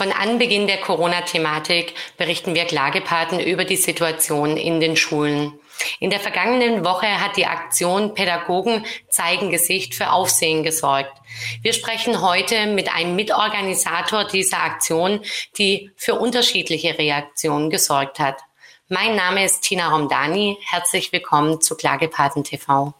[0.00, 5.60] Von Anbeginn der Corona-Thematik berichten wir Klagepaten über die Situation in den Schulen.
[5.98, 11.12] In der vergangenen Woche hat die Aktion Pädagogen zeigen Gesicht für Aufsehen gesorgt.
[11.60, 15.20] Wir sprechen heute mit einem Mitorganisator dieser Aktion,
[15.58, 18.38] die für unterschiedliche Reaktionen gesorgt hat.
[18.88, 20.56] Mein Name ist Tina Romdani.
[20.62, 22.94] Herzlich willkommen zu Klagepaten TV.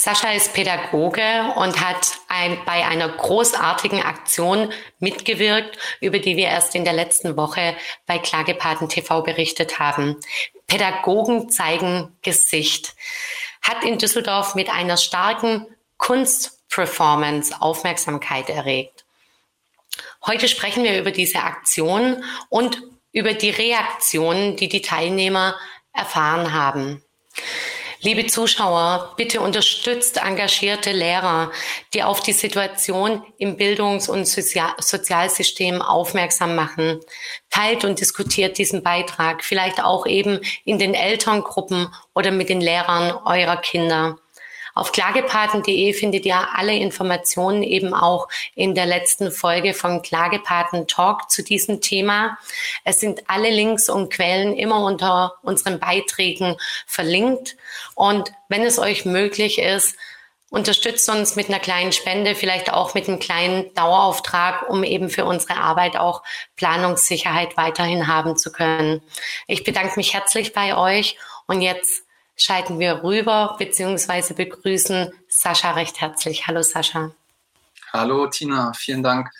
[0.00, 6.76] Sascha ist Pädagoge und hat ein, bei einer großartigen Aktion mitgewirkt, über die wir erst
[6.76, 10.14] in der letzten Woche bei Klagepaten TV berichtet haben.
[10.68, 12.94] Pädagogen zeigen Gesicht.
[13.60, 15.66] Hat in Düsseldorf mit einer starken
[15.96, 19.04] Kunstperformance Aufmerksamkeit erregt.
[20.24, 22.80] Heute sprechen wir über diese Aktion und
[23.10, 25.56] über die Reaktionen, die die Teilnehmer
[25.92, 27.02] erfahren haben.
[28.00, 31.50] Liebe Zuschauer, bitte unterstützt engagierte Lehrer,
[31.92, 37.00] die auf die Situation im Bildungs- und Sozialsystem aufmerksam machen.
[37.50, 43.10] Teilt und diskutiert diesen Beitrag, vielleicht auch eben in den Elterngruppen oder mit den Lehrern
[43.24, 44.16] eurer Kinder.
[44.78, 51.28] Auf klagepaten.de findet ihr alle Informationen eben auch in der letzten Folge von Klagepaten Talk
[51.32, 52.38] zu diesem Thema.
[52.84, 56.54] Es sind alle Links und Quellen immer unter unseren Beiträgen
[56.86, 57.56] verlinkt.
[57.96, 59.96] Und wenn es euch möglich ist,
[60.48, 65.24] unterstützt uns mit einer kleinen Spende, vielleicht auch mit einem kleinen Dauerauftrag, um eben für
[65.24, 66.22] unsere Arbeit auch
[66.54, 69.02] Planungssicherheit weiterhin haben zu können.
[69.48, 71.16] Ich bedanke mich herzlich bei euch
[71.48, 72.04] und jetzt
[72.38, 74.32] schalten wir rüber bzw.
[74.32, 76.46] begrüßen Sascha recht herzlich.
[76.46, 77.10] Hallo Sascha.
[77.92, 79.30] Hallo Tina, vielen Dank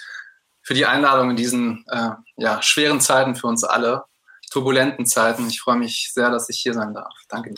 [0.62, 4.05] für die Einladung in diesen äh, ja, schweren Zeiten für uns alle,
[4.50, 5.48] turbulenten Zeiten.
[5.48, 7.14] Ich freue mich sehr, dass ich hier sein darf.
[7.28, 7.55] Danke.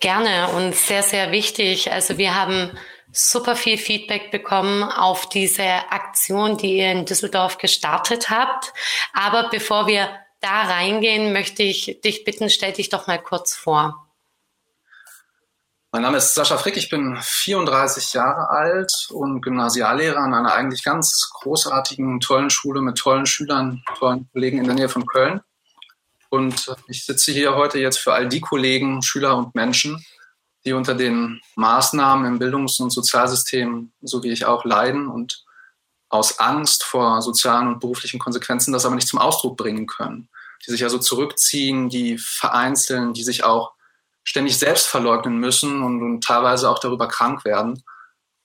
[0.00, 1.90] Gerne und sehr, sehr wichtig.
[1.90, 2.76] Also wir haben
[3.12, 8.72] super viel Feedback bekommen auf diese Aktion, die ihr in Düsseldorf gestartet habt.
[9.12, 10.08] Aber bevor wir
[10.40, 14.07] da reingehen, möchte ich dich bitten, stell dich doch mal kurz vor.
[15.98, 20.84] Mein Name ist Sascha Frick, ich bin 34 Jahre alt und Gymnasiallehrer an einer eigentlich
[20.84, 25.40] ganz großartigen, tollen Schule mit tollen Schülern, tollen Kollegen in der Nähe von Köln.
[26.28, 30.06] Und ich sitze hier heute jetzt für all die Kollegen, Schüler und Menschen,
[30.64, 35.44] die unter den Maßnahmen im Bildungs- und Sozialsystem, so wie ich auch, leiden und
[36.10, 40.28] aus Angst vor sozialen und beruflichen Konsequenzen das aber nicht zum Ausdruck bringen können.
[40.64, 43.72] Die sich also zurückziehen, die vereinzeln, die sich auch
[44.28, 47.82] ständig selbst verleugnen müssen und, und teilweise auch darüber krank werden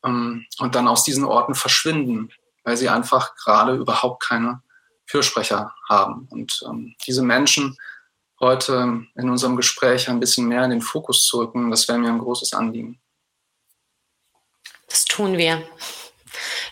[0.06, 2.30] ähm, und dann aus diesen Orten verschwinden,
[2.64, 4.64] weil sie einfach gerade überhaupt keine
[5.06, 6.30] Fürsprecher haben.
[6.32, 7.78] Und ähm, diese Menschen
[8.40, 12.12] heute in unserem Gespräch ein bisschen mehr in den Fokus zu rücken, das wäre mir
[12.12, 13.02] ein großes Anliegen.
[14.88, 15.68] Das tun wir.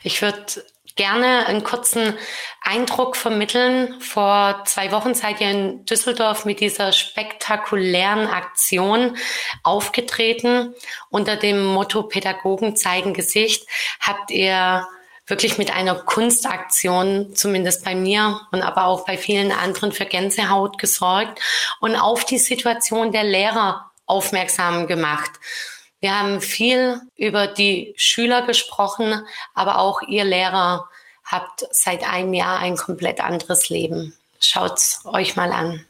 [0.03, 0.63] Ich würde
[0.95, 2.17] gerne einen kurzen
[2.61, 3.99] Eindruck vermitteln.
[4.01, 9.17] Vor zwei Wochen seid ihr in Düsseldorf mit dieser spektakulären Aktion
[9.63, 10.75] aufgetreten.
[11.09, 13.67] Unter dem Motto Pädagogen zeigen Gesicht
[13.99, 14.87] habt ihr
[15.27, 20.77] wirklich mit einer Kunstaktion, zumindest bei mir und aber auch bei vielen anderen, für Gänsehaut
[20.77, 21.39] gesorgt
[21.79, 25.31] und auf die Situation der Lehrer aufmerksam gemacht.
[26.01, 30.89] Wir haben viel über die Schüler gesprochen, aber auch ihr Lehrer
[31.23, 34.17] habt seit einem Jahr ein komplett anderes Leben.
[34.39, 35.85] Schaut's euch mal an.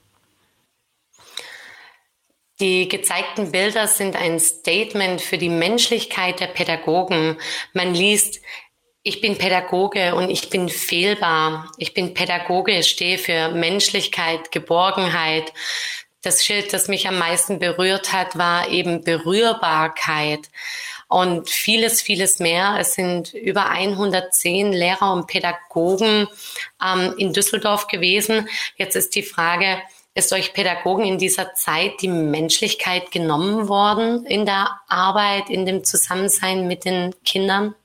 [2.59, 7.37] Die gezeigten Bilder sind ein Statement für die Menschlichkeit der Pädagogen.
[7.73, 8.39] Man liest,
[9.01, 11.71] ich bin Pädagoge und ich bin fehlbar.
[11.77, 15.51] Ich bin Pädagoge, stehe für Menschlichkeit, Geborgenheit,
[16.21, 20.49] das Schild, das mich am meisten berührt hat, war eben Berührbarkeit
[21.07, 22.77] und vieles, vieles mehr.
[22.79, 26.27] Es sind über 110 Lehrer und Pädagogen
[26.83, 28.47] ähm, in Düsseldorf gewesen.
[28.77, 29.81] Jetzt ist die Frage,
[30.13, 35.83] ist euch Pädagogen in dieser Zeit die Menschlichkeit genommen worden in der Arbeit, in dem
[35.83, 37.75] Zusammensein mit den Kindern?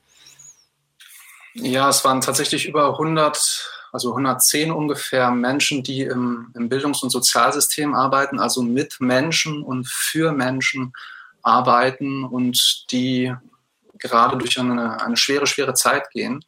[1.54, 7.08] Ja, es waren tatsächlich über 100 also 110 ungefähr Menschen, die im, im Bildungs- und
[7.08, 10.92] Sozialsystem arbeiten, also mit Menschen und für Menschen
[11.42, 13.34] arbeiten und die
[13.98, 16.44] gerade durch eine, eine schwere, schwere Zeit gehen.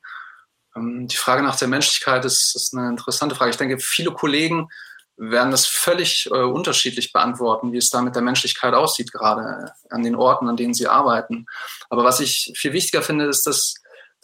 [0.77, 3.53] Ähm, die Frage nach der Menschlichkeit ist, ist eine interessante Frage.
[3.53, 4.69] Ich denke, viele Kollegen
[5.17, 10.03] werden das völlig äh, unterschiedlich beantworten, wie es da mit der Menschlichkeit aussieht, gerade an
[10.03, 11.47] den Orten, an denen sie arbeiten.
[11.89, 13.75] Aber was ich viel wichtiger finde, ist, dass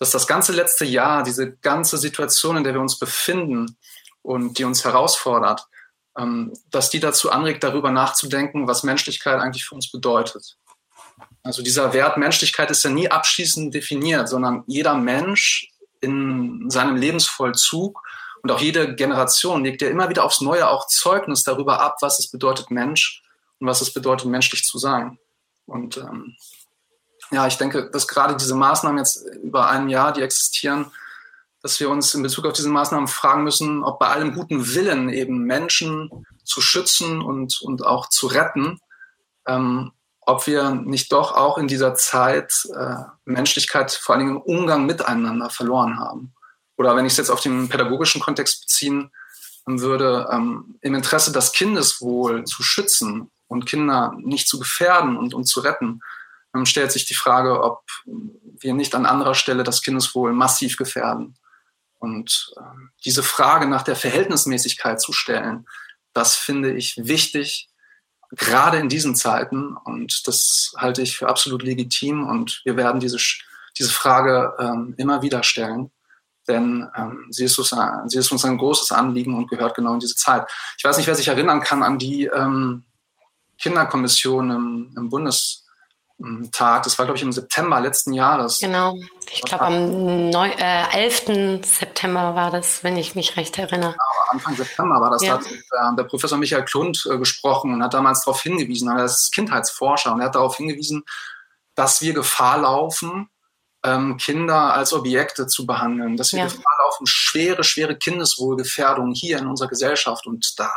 [0.05, 3.79] dass das ganze letzte Jahr, diese ganze Situation, in der wir uns befinden
[4.21, 5.67] und die uns herausfordert,
[6.19, 10.59] ähm, dass die dazu anregt, darüber nachzudenken, was Menschlichkeit eigentlich für uns bedeutet.
[11.43, 15.71] Also dieser Wert Menschlichkeit ist ja nie abschließend definiert, sondern jeder Mensch
[16.03, 18.03] in seinem Lebensvollzug
[18.43, 22.19] und auch jede Generation legt ja immer wieder aufs Neue auch Zeugnis darüber ab, was
[22.19, 23.23] es bedeutet, Mensch
[23.59, 25.19] und was es bedeutet, menschlich zu sein.
[25.65, 26.37] Und ähm,
[27.31, 30.91] ja, ich denke, dass gerade diese Maßnahmen jetzt über ein Jahr, die existieren,
[31.63, 35.09] dass wir uns in Bezug auf diese Maßnahmen fragen müssen, ob bei allem guten Willen
[35.09, 38.81] eben Menschen zu schützen und, und auch zu retten,
[39.47, 44.43] ähm, ob wir nicht doch auch in dieser Zeit äh, Menschlichkeit vor allen Dingen im
[44.43, 46.35] Umgang miteinander verloren haben.
[46.77, 49.11] Oder wenn ich es jetzt auf den pädagogischen Kontext beziehen
[49.67, 55.45] würde, ähm, im Interesse das Kindeswohl zu schützen und Kinder nicht zu gefährden und, und
[55.45, 56.03] zu retten,
[56.65, 61.37] stellt sich die Frage, ob wir nicht an anderer Stelle das Kindeswohl massiv gefährden.
[61.99, 65.67] Und ähm, diese Frage nach der Verhältnismäßigkeit zu stellen,
[66.13, 67.69] das finde ich wichtig,
[68.31, 69.77] gerade in diesen Zeiten.
[69.77, 72.27] Und das halte ich für absolut legitim.
[72.27, 73.19] Und wir werden diese,
[73.77, 75.91] diese Frage ähm, immer wieder stellen.
[76.47, 77.75] Denn ähm, sie, ist uns,
[78.07, 80.47] sie ist uns ein großes Anliegen und gehört genau in diese Zeit.
[80.77, 82.85] Ich weiß nicht, wer sich erinnern kann an die ähm,
[83.59, 85.64] Kinderkommission im, im Bundes,
[86.53, 86.85] Tag.
[86.85, 88.59] Das war, glaube ich, im September letzten Jahres.
[88.59, 88.97] Genau.
[89.33, 91.65] Ich glaube, am 9, äh, 11.
[91.65, 93.93] September war das, wenn ich mich recht erinnere.
[93.93, 95.23] Genau, Anfang September war das.
[95.23, 95.39] Ja.
[95.39, 99.05] Da hat äh, der Professor Michael Klund äh, gesprochen und hat damals darauf hingewiesen, er
[99.05, 101.05] ist Kindheitsforscher und er hat darauf hingewiesen,
[101.75, 103.29] dass wir Gefahr laufen,
[103.85, 106.45] ähm, Kinder als Objekte zu behandeln, dass wir ja.
[106.45, 110.71] Gefahr laufen, schwere, schwere Kindeswohlgefährdung hier in unserer Gesellschaft und da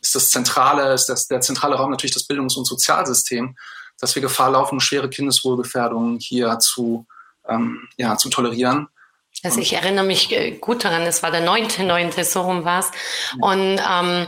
[0.00, 3.56] ist das zentrale, ist das, der zentrale Raum natürlich das Bildungs- und Sozialsystem
[4.00, 7.06] dass wir Gefahr laufen, schwere Kindeswohlgefährdungen hier zu,
[7.48, 8.88] ähm, ja, zu tolerieren.
[9.42, 12.80] Also ich erinnere mich äh, gut daran, es war der neunte, neunte, so rum war
[12.80, 12.90] es.
[13.40, 14.26] Und ähm,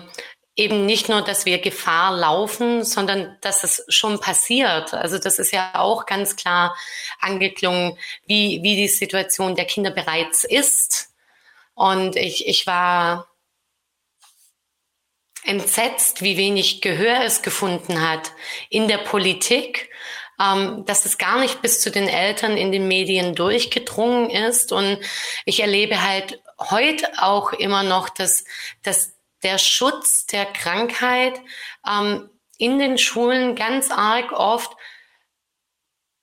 [0.57, 4.93] eben nicht nur, dass wir Gefahr laufen, sondern dass es schon passiert.
[4.95, 6.77] Also das ist ja auch ganz klar
[7.21, 7.97] angeklungen,
[8.27, 11.09] wie, wie die Situation der Kinder bereits ist.
[11.75, 13.30] Und ich, ich war
[15.45, 18.33] entsetzt, wie wenig Gehör es gefunden hat
[18.69, 19.91] in der Politik,
[20.41, 24.73] ähm, dass es gar nicht bis zu den Eltern in den Medien durchgedrungen ist.
[24.73, 24.99] Und
[25.45, 28.45] ich erlebe halt heute auch immer noch, dass,
[28.83, 31.41] dass der Schutz der Krankheit
[31.87, 32.29] ähm,
[32.59, 34.73] in den Schulen ganz arg oft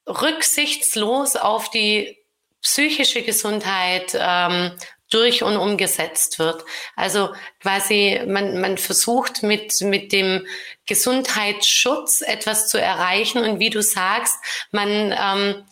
[0.08, 2.18] rücksichtslos auf die
[2.62, 4.78] psychische Gesundheit ähm,
[5.10, 6.66] durch und umgesetzt wird.
[6.96, 7.30] Also
[7.62, 10.46] quasi man, man versucht mit, mit dem
[10.86, 14.36] Gesundheitsschutz etwas zu erreichen und wie du sagst,
[14.72, 15.66] man ähm,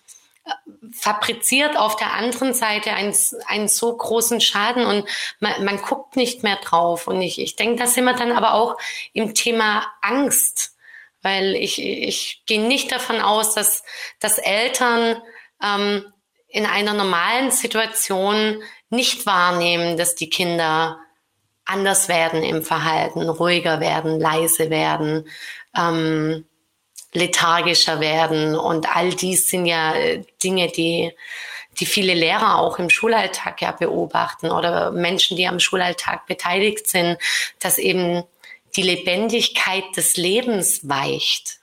[0.93, 3.15] fabriziert auf der anderen Seite einen,
[3.47, 5.07] einen so großen Schaden und
[5.39, 7.07] man, man guckt nicht mehr drauf.
[7.07, 8.77] Und ich, ich denke, da sind wir dann aber auch
[9.13, 10.75] im Thema Angst,
[11.21, 13.83] weil ich, ich gehe nicht davon aus, dass,
[14.19, 15.21] dass Eltern
[15.61, 16.13] ähm,
[16.47, 20.99] in einer normalen Situation nicht wahrnehmen, dass die Kinder
[21.65, 25.27] anders werden im Verhalten, ruhiger werden, leise werden,
[25.75, 26.45] ähm,
[27.13, 28.55] lethargischer werden.
[28.55, 31.11] Und all dies sind ja äh, Dinge, die,
[31.79, 37.17] die viele Lehrer auch im Schulalltag ja beobachten oder Menschen, die am Schulalltag beteiligt sind,
[37.59, 38.23] dass eben
[38.75, 41.59] die Lebendigkeit des Lebens weicht.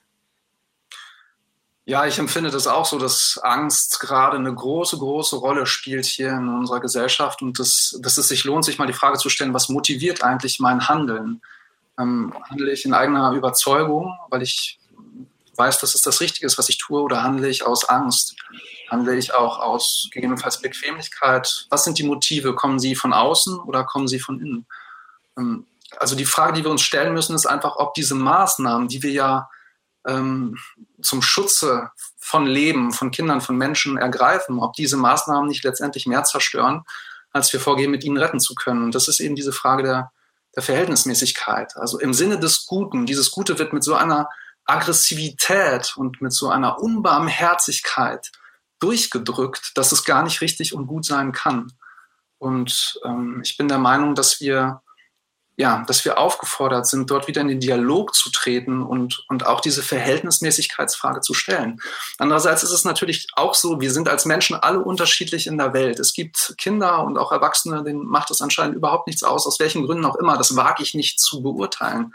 [1.92, 6.30] Ja, ich empfinde das auch so, dass Angst gerade eine große, große Rolle spielt hier
[6.30, 9.52] in unserer Gesellschaft und dass, dass es sich lohnt, sich mal die Frage zu stellen,
[9.52, 11.42] was motiviert eigentlich mein Handeln?
[11.98, 14.78] Ähm, handle ich in eigener Überzeugung, weil ich
[15.56, 18.36] weiß, dass es das Richtige ist, was ich tue, oder handle ich aus Angst?
[18.88, 21.66] Handle ich auch aus gegebenenfalls Bequemlichkeit?
[21.68, 22.54] Was sind die Motive?
[22.54, 24.64] Kommen sie von außen oder kommen sie von innen?
[25.36, 25.66] Ähm,
[25.98, 29.12] also die Frage, die wir uns stellen müssen, ist einfach, ob diese Maßnahmen, die wir
[29.12, 29.50] ja
[30.06, 30.58] ähm,
[31.00, 36.24] zum Schutze von Leben, von Kindern, von Menschen ergreifen, ob diese Maßnahmen nicht letztendlich mehr
[36.24, 36.82] zerstören,
[37.30, 38.84] als wir vorgehen, mit ihnen retten zu können.
[38.84, 40.12] Und das ist eben diese Frage der,
[40.54, 41.76] der Verhältnismäßigkeit.
[41.76, 44.28] Also im Sinne des Guten, dieses Gute wird mit so einer
[44.64, 48.30] Aggressivität und mit so einer Unbarmherzigkeit
[48.78, 51.72] durchgedrückt, dass es gar nicht richtig und gut sein kann.
[52.38, 54.82] Und ähm, ich bin der Meinung, dass wir
[55.56, 59.60] ja, dass wir aufgefordert sind, dort wieder in den Dialog zu treten und, und auch
[59.60, 61.80] diese Verhältnismäßigkeitsfrage zu stellen.
[62.18, 65.98] Andererseits ist es natürlich auch so, wir sind als Menschen alle unterschiedlich in der Welt.
[65.98, 69.84] Es gibt Kinder und auch Erwachsene, denen macht es anscheinend überhaupt nichts aus, aus welchen
[69.84, 70.38] Gründen auch immer.
[70.38, 72.14] Das wage ich nicht zu beurteilen.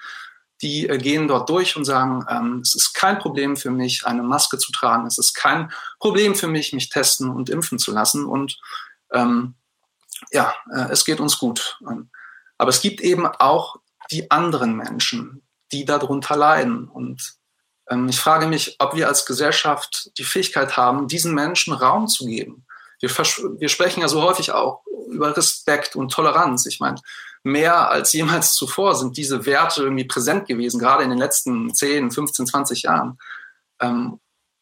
[0.63, 4.23] Die äh, gehen dort durch und sagen, ähm, es ist kein Problem für mich, eine
[4.23, 5.05] Maske zu tragen.
[5.05, 8.25] Es ist kein Problem für mich, mich testen und impfen zu lassen.
[8.25, 8.57] Und
[9.13, 9.53] ähm,
[10.31, 11.77] ja, äh, es geht uns gut.
[11.87, 12.09] Ähm,
[12.57, 13.77] aber es gibt eben auch
[14.11, 16.87] die anderen Menschen, die darunter leiden.
[16.87, 17.35] Und
[17.89, 22.25] ähm, ich frage mich, ob wir als Gesellschaft die Fähigkeit haben, diesen Menschen Raum zu
[22.25, 22.65] geben.
[22.99, 26.65] Wir, wir sprechen ja so häufig auch über Respekt und Toleranz.
[26.65, 26.99] Ich meine,
[27.43, 32.11] mehr als jemals zuvor sind diese Werte irgendwie präsent gewesen, gerade in den letzten 10,
[32.11, 33.19] 15, 20 Jahren.
[33.79, 34.19] Ähm,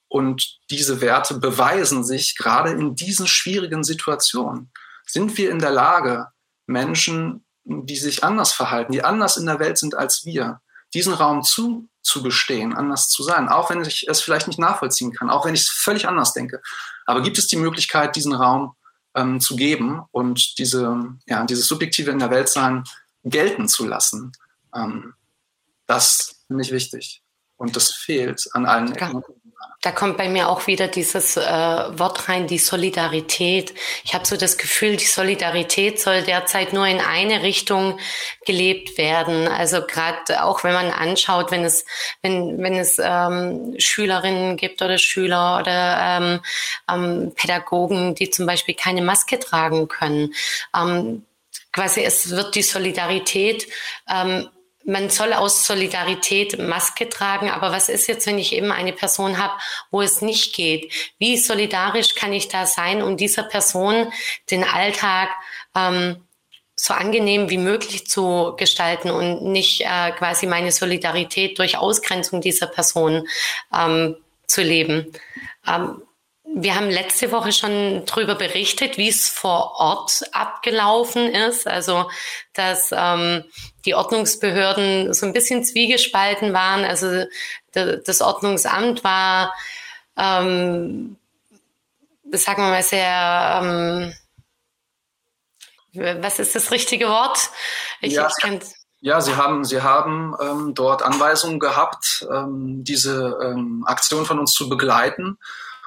[0.07, 4.71] und diese Werte beweisen sich gerade in diesen schwierigen Situationen.
[5.05, 6.27] Sind wir in der Lage,
[6.67, 10.62] Menschen, die sich anders verhalten, die anders in der Welt sind als wir,
[10.93, 15.45] diesen Raum zuzugestehen, anders zu sein, auch wenn ich es vielleicht nicht nachvollziehen kann, auch
[15.45, 16.62] wenn ich es völlig anders denke.
[17.05, 18.75] Aber gibt es die Möglichkeit, diesen Raum
[19.13, 22.84] ähm, zu geben und diese, ja, dieses Subjektive in der Welt sein
[23.24, 24.31] gelten zu lassen?
[24.74, 25.13] Ähm,
[25.88, 27.22] das finde ich wichtig.
[27.57, 29.24] Und das fehlt an allen Ecken.
[29.85, 33.71] Da kommt bei mir auch wieder dieses äh, Wort rein, die Solidarität.
[34.03, 38.00] Ich habe so das Gefühl, die Solidarität soll derzeit nur in eine Richtung
[38.47, 39.47] gelebt werden.
[39.47, 41.85] Also gerade auch wenn man anschaut, wenn es
[42.24, 46.39] wenn wenn es ähm, Schülerinnen gibt oder Schüler oder ähm,
[46.91, 50.33] ähm, Pädagogen, die zum Beispiel keine Maske tragen können.
[50.75, 51.25] Ähm,
[51.71, 53.67] quasi es wird die Solidarität
[54.09, 54.50] ähm,
[54.86, 59.38] man soll aus Solidarität Maske tragen, aber was ist jetzt, wenn ich eben eine Person
[59.38, 59.54] habe,
[59.92, 60.92] wo es nicht geht?
[61.18, 64.12] Wie solidarisch kann ich da sein, um dieser Person
[64.51, 65.30] den Alltag
[65.75, 66.18] ähm,
[66.75, 72.68] so angenehm wie möglich zu gestalten und nicht äh, quasi meine Solidarität durch Ausgrenzung dieser
[72.68, 73.27] Person
[73.74, 75.12] ähm, zu leben?
[75.68, 76.01] Ähm,
[76.57, 81.67] wir haben letzte Woche schon darüber berichtet, wie es vor Ort abgelaufen ist.
[81.67, 82.09] Also,
[82.53, 83.43] dass ähm,
[83.83, 86.85] die Ordnungsbehörden so ein bisschen zwiegespalten waren.
[86.85, 87.25] Also
[87.74, 89.53] das Ordnungsamt war,
[90.15, 91.17] ähm,
[92.31, 94.13] sagen wir mal, sehr,
[95.93, 97.50] ähm, was ist das richtige Wort?
[98.00, 98.62] Ich, ja, ich
[99.01, 104.53] ja, Sie haben, Sie haben ähm, dort Anweisungen gehabt, ähm, diese ähm, Aktion von uns
[104.53, 105.38] zu begleiten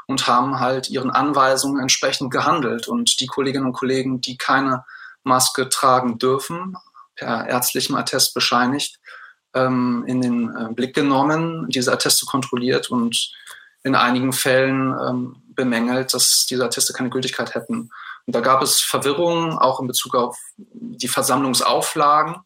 [0.09, 2.89] und haben halt ihren Anweisungen entsprechend gehandelt.
[2.89, 4.85] Und die Kolleginnen und Kollegen, die keine
[5.23, 6.77] Maske tragen dürfen,
[7.15, 8.99] per ärztlichem Attest bescheinigt,
[9.55, 13.33] ähm, in den äh, Blick genommen, diese Atteste kontrolliert und
[13.83, 17.91] in einigen Fällen ähm, bemängelt, dass diese Atteste keine Gültigkeit hätten.
[18.27, 22.37] Und da gab es Verwirrungen auch in Bezug auf die Versammlungsauflagen.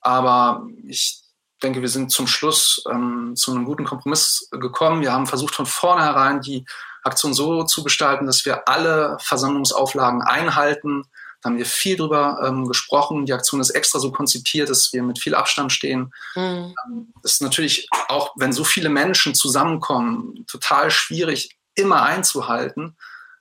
[0.00, 1.19] Aber ich
[1.60, 5.02] denke, wir sind zum Schluss ähm, zu einem guten Kompromiss gekommen.
[5.02, 6.64] Wir haben versucht, von vornherein die
[7.02, 11.04] Aktion so zu gestalten, dass wir alle Versammlungsauflagen einhalten.
[11.40, 13.24] Da haben wir viel drüber ähm, gesprochen.
[13.24, 16.12] Die Aktion ist extra so konzipiert, dass wir mit viel Abstand stehen.
[16.34, 16.74] Mhm.
[17.22, 22.96] Das ist natürlich auch, wenn so viele Menschen zusammenkommen, total schwierig, immer einzuhalten.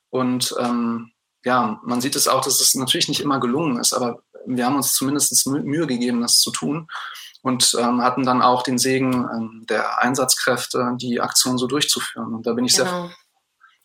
[0.09, 1.11] Und ähm,
[1.43, 4.77] ja, man sieht es auch, dass es natürlich nicht immer gelungen ist, aber wir haben
[4.77, 6.87] uns zumindest Mühe gegeben, das zu tun
[7.41, 12.33] und ähm, hatten dann auch den Segen ähm, der Einsatzkräfte, die Aktion so durchzuführen.
[12.33, 13.07] Und da bin ich genau.
[13.07, 13.11] sehr.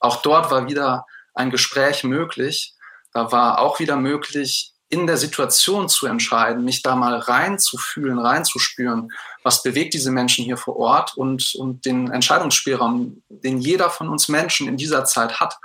[0.00, 2.74] Auch dort war wieder ein Gespräch möglich.
[3.12, 9.10] Da war auch wieder möglich, in der Situation zu entscheiden, mich da mal reinzufühlen, reinzuspüren,
[9.42, 14.28] was bewegt diese Menschen hier vor Ort und, und den Entscheidungsspielraum, den jeder von uns
[14.28, 15.58] Menschen in dieser Zeit hat,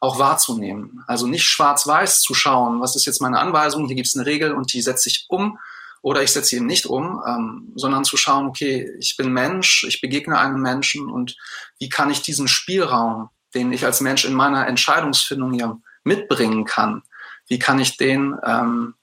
[0.00, 1.04] auch wahrzunehmen.
[1.06, 4.52] Also nicht schwarz-weiß zu schauen, was ist jetzt meine Anweisung, hier gibt es eine Regel
[4.52, 5.58] und die setze ich um
[6.04, 10.02] oder ich setze ihn nicht um, ähm, sondern zu schauen, okay, ich bin Mensch, ich
[10.02, 11.34] begegne einem Menschen und
[11.78, 17.04] wie kann ich diesen Spielraum, den ich als Mensch in meiner Entscheidungsfindung ja mitbringen kann,
[17.48, 18.96] wie kann ich den, ähm,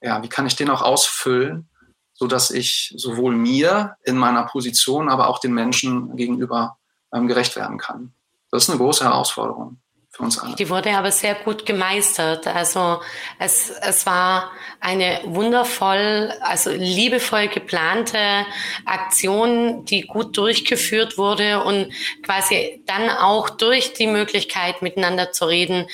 [0.00, 1.68] ja, wie kann ich den auch ausfüllen,
[2.12, 6.78] so dass ich sowohl mir in meiner Position, aber auch den Menschen gegenüber
[7.12, 8.12] ähm, gerecht werden kann.
[8.52, 9.80] Das ist eine große Herausforderung
[10.20, 10.54] für uns alle.
[10.54, 12.46] Die wurde aber sehr gut gemeistert.
[12.46, 13.00] Also
[13.38, 14.50] es, es war
[14.80, 18.46] eine wundervoll, also liebevoll geplante
[18.84, 25.88] Aktion, die gut durchgeführt wurde und quasi dann auch durch die Möglichkeit, miteinander zu reden,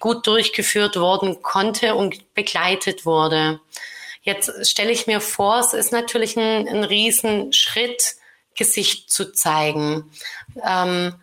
[0.00, 3.60] gut durchgeführt worden konnte und begleitet wurde.
[4.22, 8.14] Jetzt stelle ich mir vor, es ist natürlich ein, ein Riesenschritt,
[8.54, 10.10] Gesicht zu zeigen.
[10.62, 11.14] Ähm,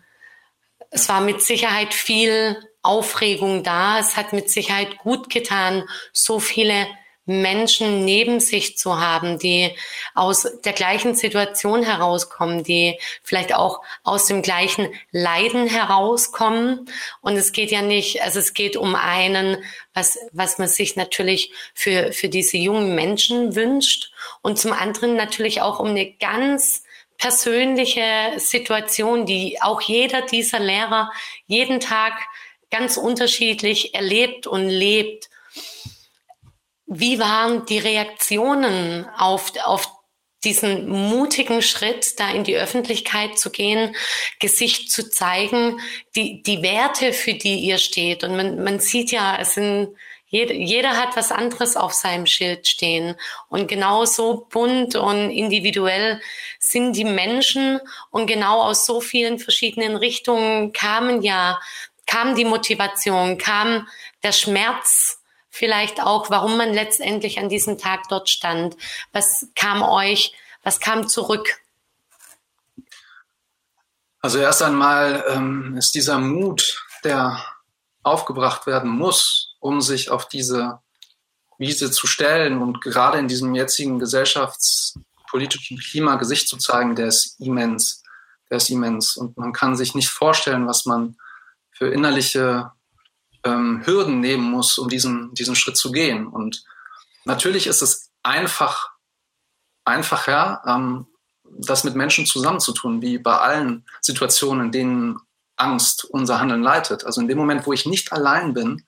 [0.90, 3.98] es war mit Sicherheit viel Aufregung da.
[3.98, 6.86] Es hat mit Sicherheit gut getan, so viele
[7.26, 9.76] Menschen neben sich zu haben, die
[10.14, 16.86] aus der gleichen Situation herauskommen, die vielleicht auch aus dem gleichen Leiden herauskommen.
[17.20, 19.58] Und es geht ja nicht, also es geht um einen,
[19.94, 24.10] was, was man sich natürlich für, für diese jungen Menschen wünscht.
[24.42, 26.82] Und zum anderen natürlich auch um eine ganz
[27.20, 31.12] persönliche Situation, die auch jeder dieser Lehrer
[31.46, 32.14] jeden Tag
[32.70, 35.28] ganz unterschiedlich erlebt und lebt.
[36.92, 39.88] wie waren die Reaktionen auf, auf
[40.42, 43.94] diesen mutigen Schritt, da in die Öffentlichkeit zu gehen,
[44.40, 45.80] Gesicht zu zeigen,
[46.16, 48.24] die, die Werte, für die ihr steht.
[48.24, 49.94] Und man, man sieht ja, es sind,
[50.26, 53.16] jeder, hat was anderes auf seinem Schild stehen.
[53.48, 56.20] Und genauso bunt und individuell
[56.70, 57.80] sind die Menschen.
[58.10, 61.60] Und genau aus so vielen verschiedenen Richtungen kamen ja,
[62.06, 63.86] kam die Motivation, kam
[64.22, 68.76] der Schmerz, vielleicht auch, warum man letztendlich an diesem Tag dort stand.
[69.12, 71.60] Was kam euch, was kam zurück?
[74.22, 77.42] Also erst einmal ähm, ist dieser Mut, der
[78.02, 80.80] aufgebracht werden muss, um sich auf diese
[81.58, 83.98] Wiese zu stellen und gerade in diesem jetzigen
[85.30, 88.02] gesellschaftspolitischen Klima Gesicht zu zeigen, der ist immens.
[88.50, 89.16] Der ist immens.
[89.16, 91.16] Und man kann sich nicht vorstellen, was man
[91.70, 92.72] für innerliche
[93.44, 96.26] ähm, Hürden nehmen muss, um diesen, diesen Schritt zu gehen.
[96.26, 96.64] Und
[97.24, 98.90] natürlich ist es einfach,
[99.84, 101.06] einfacher, ähm,
[101.44, 105.20] das mit Menschen zusammenzutun, wie bei allen Situationen, in denen
[105.56, 107.04] Angst unser Handeln leitet.
[107.04, 108.84] Also in dem Moment, wo ich nicht allein bin,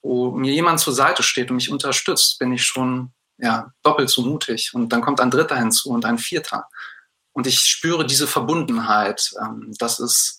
[0.00, 4.22] wo mir jemand zur Seite steht und mich unterstützt, bin ich schon ja, doppelt so
[4.22, 4.72] mutig.
[4.74, 6.68] Und dann kommt ein Dritter hinzu und ein Vierter.
[7.32, 9.30] Und ich spüre diese Verbundenheit.
[9.40, 10.38] Ähm, das ist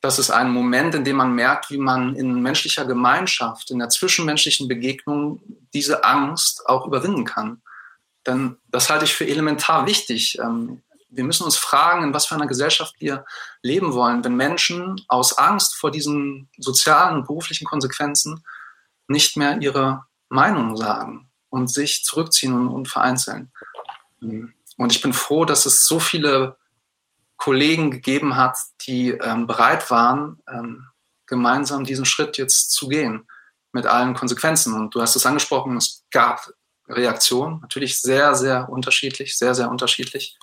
[0.00, 3.88] das ist ein Moment, in dem man merkt, wie man in menschlicher Gemeinschaft, in der
[3.88, 5.42] zwischenmenschlichen Begegnung
[5.74, 7.62] diese Angst auch überwinden kann.
[8.24, 10.38] Denn das halte ich für elementar wichtig.
[10.38, 13.24] Ähm, wir müssen uns fragen, in was für einer Gesellschaft wir
[13.62, 18.44] leben wollen, wenn Menschen aus Angst vor diesen sozialen und beruflichen Konsequenzen
[19.08, 23.52] nicht mehr ihre Meinung sagen und sich zurückziehen und vereinzeln.
[24.20, 26.56] Und ich bin froh, dass es so viele
[27.36, 30.86] Kollegen gegeben hat, die ähm, bereit waren, ähm,
[31.26, 33.26] gemeinsam diesen Schritt jetzt zu gehen
[33.72, 34.74] mit allen Konsequenzen.
[34.74, 36.50] Und du hast es angesprochen, es gab
[36.88, 40.36] Reaktionen, natürlich sehr, sehr unterschiedlich, sehr, sehr unterschiedlich.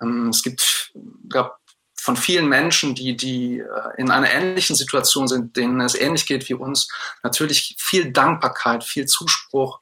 [0.00, 0.92] Ähm, es gibt,
[1.28, 1.60] gab
[1.96, 3.64] von vielen Menschen, die, die äh,
[3.96, 6.88] in einer ähnlichen Situation sind, denen es ähnlich geht wie uns,
[7.22, 9.80] natürlich viel Dankbarkeit, viel Zuspruch,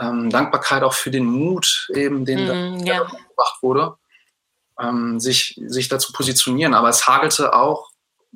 [0.00, 3.04] ähm, Dankbarkeit auch für den Mut, eben, den mm, ja.
[3.04, 3.96] gebracht wurde
[4.80, 6.74] ähm, sich, sich dazu positionieren.
[6.74, 7.90] Aber es hagelte auch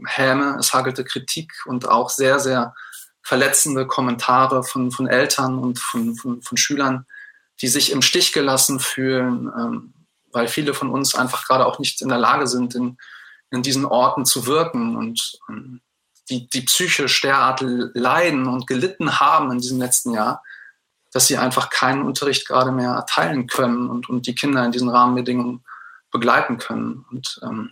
[0.06, 2.74] Häme, es hagelte Kritik und auch sehr, sehr
[3.22, 7.06] verletzende Kommentare von, von Eltern und von, von, von Schülern,
[7.62, 9.94] die sich im Stich gelassen fühlen, ähm,
[10.32, 12.98] weil viele von uns einfach gerade auch nicht in der Lage sind, in,
[13.50, 15.80] in diesen Orten zu wirken und ähm,
[16.28, 20.42] die, die psychisch derart leiden und gelitten haben in diesem letzten Jahr,
[21.14, 24.88] dass sie einfach keinen Unterricht gerade mehr erteilen können und, und die Kinder in diesen
[24.88, 25.64] Rahmenbedingungen
[26.10, 27.04] begleiten können.
[27.08, 27.70] Und ähm,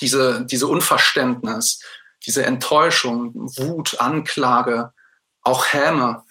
[0.00, 1.80] diese, diese Unverständnis,
[2.24, 4.94] diese Enttäuschung, Wut, Anklage,
[5.42, 6.24] auch Häme,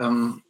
[0.00, 0.42] ähm,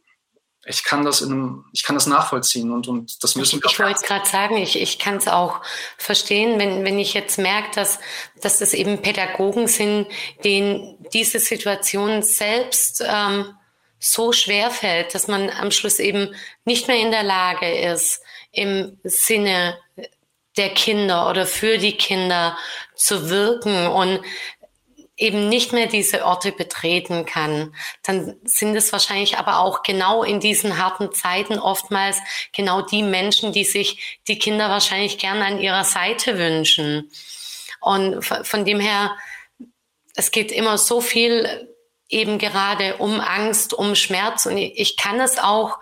[0.65, 3.65] ich kann das in ich kann das nachvollziehen und, und das müssen wir.
[3.65, 5.61] Ich, ich wollte gerade sagen, ich, ich kann es auch
[5.97, 7.99] verstehen, wenn, wenn ich jetzt merke, dass,
[8.41, 10.07] dass das eben Pädagogen sind,
[10.43, 13.53] denen diese Situation selbst ähm,
[13.99, 16.33] so schwer fällt, dass man am Schluss eben
[16.65, 19.77] nicht mehr in der Lage ist, im Sinne
[20.57, 22.57] der Kinder oder für die Kinder
[22.95, 24.21] zu wirken und
[25.19, 30.39] eben nicht mehr diese Orte betreten kann, dann sind es wahrscheinlich aber auch genau in
[30.39, 32.17] diesen harten Zeiten oftmals
[32.53, 37.11] genau die Menschen, die sich die Kinder wahrscheinlich gern an ihrer Seite wünschen.
[37.81, 39.15] Und von dem her,
[40.15, 41.68] es geht immer so viel
[42.09, 45.79] eben gerade um Angst, um Schmerz und ich kann es auch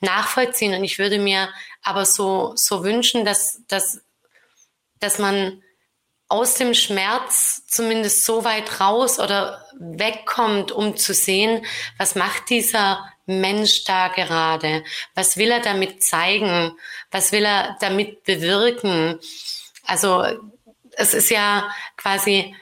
[0.00, 1.48] nachvollziehen und ich würde mir
[1.82, 4.02] aber so, so wünschen, dass, dass,
[4.98, 5.62] dass man
[6.28, 11.64] aus dem Schmerz zumindest so weit raus oder wegkommt, um zu sehen,
[11.96, 14.84] was macht dieser Mensch da gerade?
[15.14, 16.76] Was will er damit zeigen?
[17.10, 19.18] Was will er damit bewirken?
[19.84, 20.24] Also
[20.92, 22.54] es ist ja quasi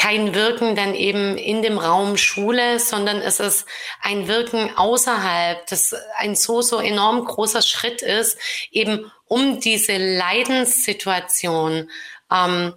[0.00, 3.66] kein Wirken dann eben in dem Raum Schule, sondern es ist
[4.00, 8.38] ein Wirken außerhalb, das ein so, so enorm großer Schritt ist,
[8.70, 11.90] eben um diese Leidenssituation
[12.32, 12.72] ähm,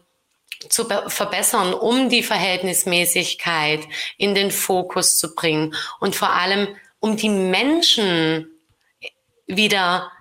[0.67, 7.29] zu verbessern, um die Verhältnismäßigkeit in den Fokus zu bringen und vor allem um die
[7.29, 8.49] Menschen
[9.47, 10.11] wieder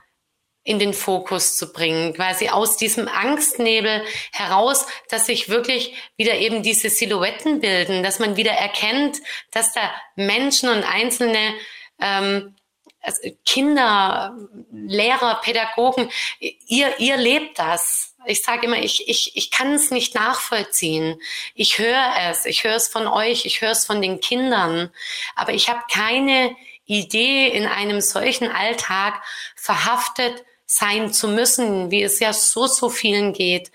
[0.65, 6.63] in den Fokus zu bringen, quasi aus diesem Angstnebel heraus, dass sich wirklich wieder eben
[6.63, 9.19] diese Silhouetten bilden, dass man wieder erkennt,
[9.51, 9.81] dass da
[10.15, 11.55] Menschen und einzelne
[12.01, 12.55] ähm,
[13.03, 14.37] also Kinder,
[14.71, 18.15] Lehrer, Pädagogen, ihr, ihr lebt das.
[18.27, 21.21] Ich sage immer, ich, ich, ich kann es nicht nachvollziehen.
[21.55, 24.93] Ich höre es, ich höre es von euch, ich höre es von den Kindern,
[25.35, 29.21] aber ich habe keine Idee, in einem solchen Alltag
[29.57, 33.71] verhaftet sein zu müssen, wie es ja so, so vielen geht.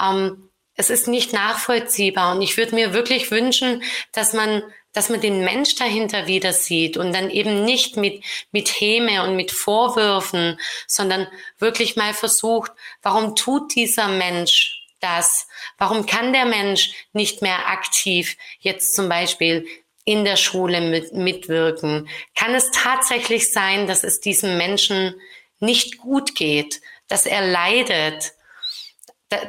[0.00, 5.20] Ähm, es ist nicht nachvollziehbar und ich würde mir wirklich wünschen, dass man dass man
[5.20, 10.58] den Mensch dahinter wieder sieht und dann eben nicht mit, mit Häme und mit Vorwürfen,
[10.86, 12.72] sondern wirklich mal versucht,
[13.02, 15.46] warum tut dieser Mensch das?
[15.76, 19.66] Warum kann der Mensch nicht mehr aktiv jetzt zum Beispiel
[20.04, 22.08] in der Schule mit, mitwirken?
[22.34, 25.14] Kann es tatsächlich sein, dass es diesem Menschen
[25.60, 28.32] nicht gut geht, dass er leidet,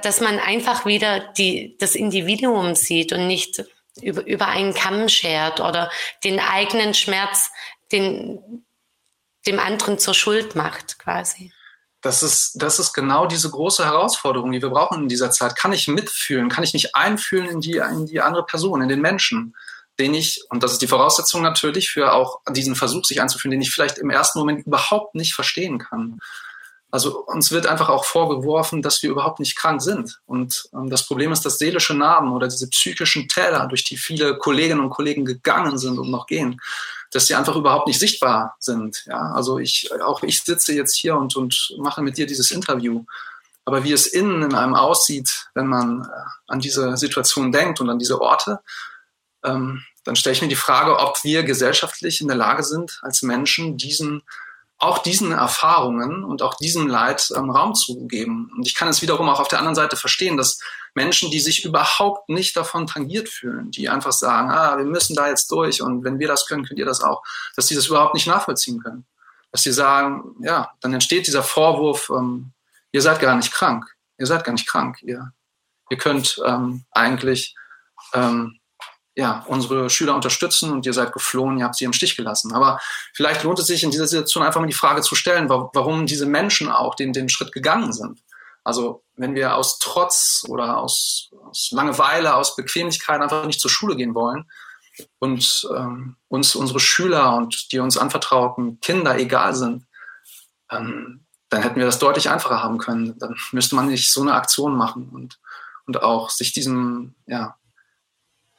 [0.01, 3.63] dass man einfach wieder die, das Individuum sieht und nicht
[4.01, 5.89] über, über einen Kamm schert oder
[6.23, 7.49] den eigenen Schmerz
[7.91, 8.65] den,
[9.47, 11.51] dem anderen zur Schuld macht, quasi.
[12.01, 15.57] Das ist, das ist genau diese große Herausforderung, die wir brauchen in dieser Zeit.
[15.57, 16.47] Kann ich mitfühlen?
[16.47, 19.53] Kann ich mich einfühlen in die, in die andere Person, in den Menschen,
[19.99, 23.61] den ich, und das ist die Voraussetzung natürlich für auch diesen Versuch, sich einzufühlen, den
[23.61, 26.19] ich vielleicht im ersten Moment überhaupt nicht verstehen kann.
[26.91, 30.19] Also uns wird einfach auch vorgeworfen, dass wir überhaupt nicht krank sind.
[30.25, 34.37] Und ähm, das Problem ist, dass seelische Narben oder diese psychischen Täler, durch die viele
[34.37, 36.59] Kolleginnen und Kollegen gegangen sind und noch gehen,
[37.11, 39.03] dass sie einfach überhaupt nicht sichtbar sind.
[39.05, 43.05] Ja, also ich, auch ich sitze jetzt hier und, und mache mit dir dieses Interview.
[43.65, 46.07] Aber wie es innen in einem aussieht, wenn man äh,
[46.47, 48.61] an diese Situation denkt und an diese Orte,
[49.43, 53.21] ähm, dann stelle ich mir die Frage, ob wir gesellschaftlich in der Lage sind, als
[53.21, 54.23] Menschen diesen
[54.79, 58.49] auch diesen Erfahrungen und auch diesem Leid ähm, Raum zu geben.
[58.55, 60.59] Und ich kann es wiederum auch auf der anderen Seite verstehen, dass
[60.95, 65.27] Menschen, die sich überhaupt nicht davon tangiert fühlen, die einfach sagen, ah, wir müssen da
[65.27, 67.21] jetzt durch und wenn wir das können, könnt ihr das auch,
[67.57, 69.05] dass sie das überhaupt nicht nachvollziehen können.
[69.51, 72.53] Dass sie sagen, ja, dann entsteht dieser Vorwurf, ähm,
[72.93, 73.85] ihr seid gar nicht krank,
[74.17, 75.33] ihr seid gar nicht krank, ihr,
[75.89, 77.53] ihr könnt ähm, eigentlich
[78.13, 78.58] ähm,
[79.19, 82.53] ja, unsere Schüler unterstützen und ihr seid geflohen, ihr habt sie im Stich gelassen.
[82.53, 82.79] Aber
[83.13, 86.25] vielleicht lohnt es sich in dieser Situation einfach mal die Frage zu stellen, warum diese
[86.25, 88.23] Menschen auch den, den Schritt gegangen sind.
[88.63, 93.97] Also wenn wir aus Trotz oder aus, aus Langeweile, aus Bequemlichkeit einfach nicht zur Schule
[93.97, 94.49] gehen wollen
[95.19, 99.85] und ähm, uns unsere Schüler und die uns anvertrauten Kinder egal sind,
[100.71, 103.19] ähm, dann hätten wir das deutlich einfacher haben können.
[103.19, 105.41] Dann müsste man nicht so eine Aktion machen und,
[105.87, 107.58] und auch sich diesem, ja,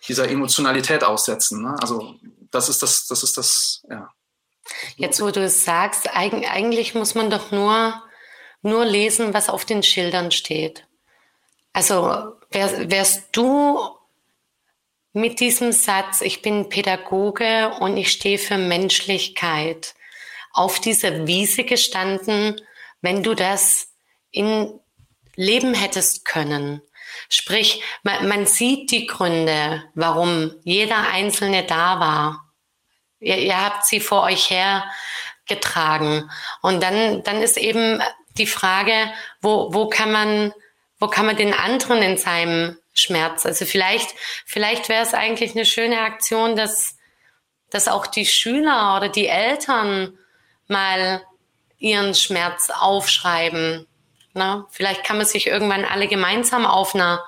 [0.09, 1.63] dieser Emotionalität aussetzen.
[1.63, 1.77] Ne?
[1.81, 2.15] Also
[2.51, 4.11] das ist das, das ist das, ja.
[4.97, 8.03] Jetzt, wo du es sagst, eigentlich muss man doch nur,
[8.63, 10.87] nur lesen, was auf den Schildern steht.
[11.73, 13.79] Also wär, wärst du
[15.13, 19.95] mit diesem Satz, ich bin Pädagoge und ich stehe für Menschlichkeit,
[20.53, 22.61] auf dieser Wiese gestanden,
[23.01, 23.89] wenn du das
[24.31, 24.81] in
[25.37, 26.83] Leben hättest können?
[27.33, 32.45] Sprich, man, man sieht die Gründe, warum jeder Einzelne da war.
[33.21, 36.29] Ihr, ihr habt sie vor euch hergetragen.
[36.61, 38.03] Und dann, dann ist eben
[38.37, 40.53] die Frage, wo, wo kann man,
[40.99, 43.47] wo kann man den anderen in seinem Schmerz?
[43.47, 44.13] Also vielleicht,
[44.45, 46.97] vielleicht wäre es eigentlich eine schöne Aktion, dass,
[47.71, 50.19] dass auch die Schüler oder die Eltern
[50.67, 51.23] mal
[51.79, 53.87] ihren Schmerz aufschreiben
[54.35, 54.65] Ne?
[54.71, 57.25] Vielleicht kann man sich irgendwann alle gemeinsam auf einer,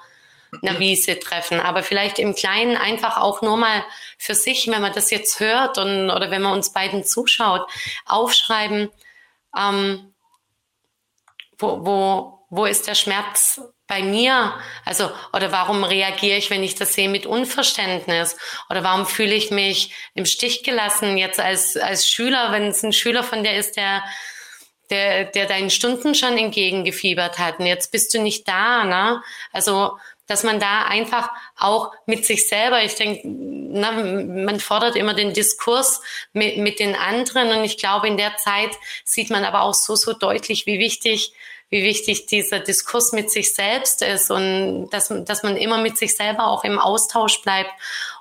[0.62, 3.84] einer Wiese treffen, aber vielleicht im Kleinen einfach auch nur mal
[4.18, 7.68] für sich, wenn man das jetzt hört und, oder wenn man uns beiden zuschaut,
[8.06, 8.90] aufschreiben,
[9.56, 10.12] ähm,
[11.58, 14.54] wo, wo, wo ist der Schmerz bei mir?
[14.84, 18.36] Also, oder warum reagiere ich, wenn ich das sehe, mit Unverständnis?
[18.68, 22.92] Oder warum fühle ich mich im Stich gelassen jetzt als, als Schüler, wenn es ein
[22.92, 24.02] Schüler von der ist, der
[24.90, 29.22] der, der deinen Stunden schon entgegengefiebert hat und jetzt bist du nicht da, ne?
[29.52, 35.34] Also, dass man da einfach auch mit sich selber, ich denke, man fordert immer den
[35.34, 36.00] Diskurs
[36.32, 38.70] mit, mit den anderen und ich glaube, in der Zeit
[39.04, 41.34] sieht man aber auch so, so deutlich, wie wichtig
[41.72, 46.14] wie wichtig dieser Diskurs mit sich selbst ist und dass, dass man immer mit sich
[46.14, 47.70] selber auch im Austausch bleibt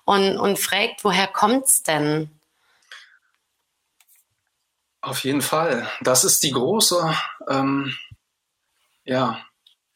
[0.05, 2.31] und, und fragt, woher kommt's denn?
[5.01, 5.89] Auf jeden Fall.
[6.01, 7.13] Das ist die große
[7.49, 7.93] ähm,
[9.03, 9.39] ja,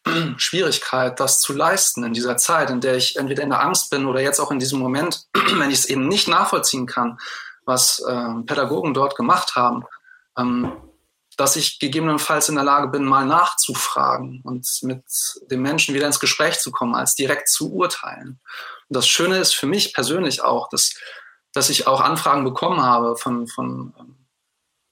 [0.38, 4.08] Schwierigkeit, das zu leisten in dieser Zeit, in der ich entweder in der Angst bin
[4.08, 7.20] oder jetzt auch in diesem Moment, wenn ich es eben nicht nachvollziehen kann,
[7.66, 9.86] was äh, Pädagogen dort gemacht haben,
[10.38, 10.72] ähm,
[11.38, 15.04] dass ich gegebenenfalls in der Lage bin, mal nachzufragen und mit
[15.52, 18.40] dem Menschen wieder ins Gespräch zu kommen, als direkt zu urteilen.
[18.88, 20.96] Und das Schöne ist für mich persönlich auch, dass,
[21.52, 24.15] dass ich auch Anfragen bekommen habe von, von ähm,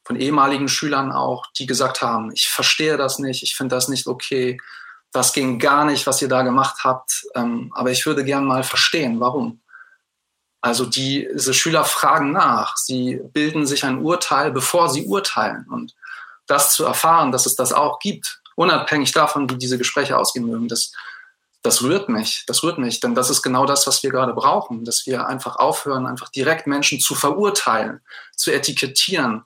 [0.04, 4.08] von ehemaligen Schülern auch, die gesagt haben, ich verstehe das nicht, ich finde das nicht
[4.08, 4.58] okay,
[5.12, 8.64] das ging gar nicht, was ihr da gemacht habt, ähm, aber ich würde gern mal
[8.64, 9.62] verstehen, warum.
[10.60, 15.66] Also die, diese Schüler fragen nach, sie bilden sich ein Urteil, bevor sie urteilen.
[15.70, 15.94] Und
[16.48, 20.68] das zu erfahren, dass es das auch gibt, unabhängig davon, wie diese Gespräche ausgehen mögen,
[20.68, 20.94] das,
[21.62, 24.84] das rührt mich, das rührt mich, denn das ist genau das, was wir gerade brauchen,
[24.84, 28.02] dass wir einfach aufhören, einfach direkt Menschen zu verurteilen,
[28.36, 29.44] zu etikettieren,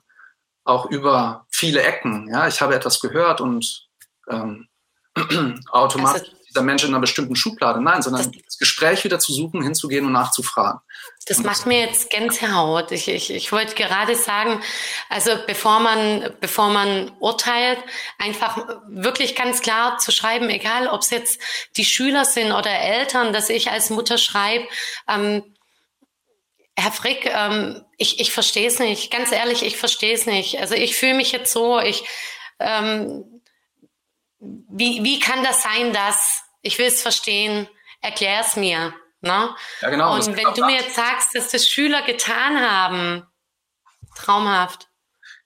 [0.68, 2.28] auch über viele Ecken.
[2.30, 3.88] Ja, ich habe etwas gehört und
[4.30, 4.68] ähm,
[5.70, 7.82] automatisch also, dieser Mensch in einer bestimmten Schublade.
[7.82, 10.80] Nein, sondern das, das Gespräch wieder zu suchen, hinzugehen und nachzufragen.
[11.26, 12.92] Das macht mir jetzt Gänsehaut.
[12.92, 14.60] Ich, ich, ich wollte gerade sagen,
[15.08, 17.78] also bevor man, bevor man urteilt,
[18.18, 21.40] einfach wirklich ganz klar zu schreiben, egal ob es jetzt
[21.76, 24.66] die Schüler sind oder Eltern, dass ich als Mutter schreibe,
[25.06, 25.42] ähm,
[26.80, 29.10] Herr Frick, ähm, ich, ich verstehe es nicht.
[29.10, 30.60] Ganz ehrlich, ich verstehe es nicht.
[30.60, 32.04] Also ich fühle mich jetzt so, ich
[32.60, 33.42] ähm,
[34.38, 37.68] wie, wie kann das sein, dass ich will es verstehen,
[38.00, 38.94] erklär es mir.
[39.20, 39.54] Ne?
[39.80, 40.14] Ja, genau.
[40.14, 43.26] Und wenn du mir jetzt sagst, dass das Schüler getan haben,
[44.16, 44.88] traumhaft.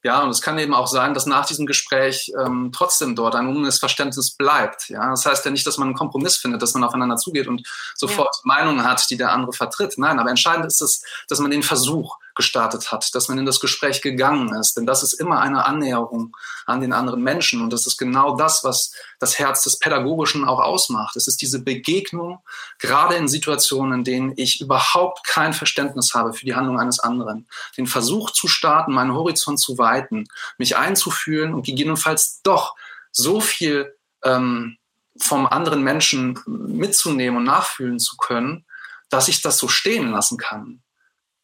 [0.05, 3.47] Ja, und es kann eben auch sein, dass nach diesem Gespräch ähm, trotzdem dort ein
[3.47, 4.89] Unmissverständnis bleibt.
[4.89, 7.67] Ja, das heißt ja nicht, dass man einen Kompromiss findet, dass man aufeinander zugeht und
[7.95, 8.41] sofort ja.
[8.45, 9.95] Meinungen hat, die der andere vertritt.
[9.99, 13.61] Nein, aber entscheidend ist es, dass man den Versuch gestartet hat, dass man in das
[13.61, 14.77] Gespräch gegangen ist.
[14.77, 16.35] Denn das ist immer eine Annäherung
[16.67, 17.63] an den anderen Menschen.
[17.63, 21.17] Und das ist genau das, was das Herz des Pädagogischen auch ausmacht.
[21.17, 22.41] Es ist diese Begegnung,
[22.79, 27.47] gerade in Situationen, in denen ich überhaupt kein Verständnis habe für die Handlung eines anderen.
[27.77, 30.27] Den Versuch zu starten, meinen Horizont zu weiten,
[30.59, 32.75] mich einzufühlen und gegebenenfalls doch
[33.11, 34.79] so viel ähm,
[35.19, 38.65] vom anderen Menschen mitzunehmen und nachfühlen zu können,
[39.11, 40.83] dass ich das so stehen lassen kann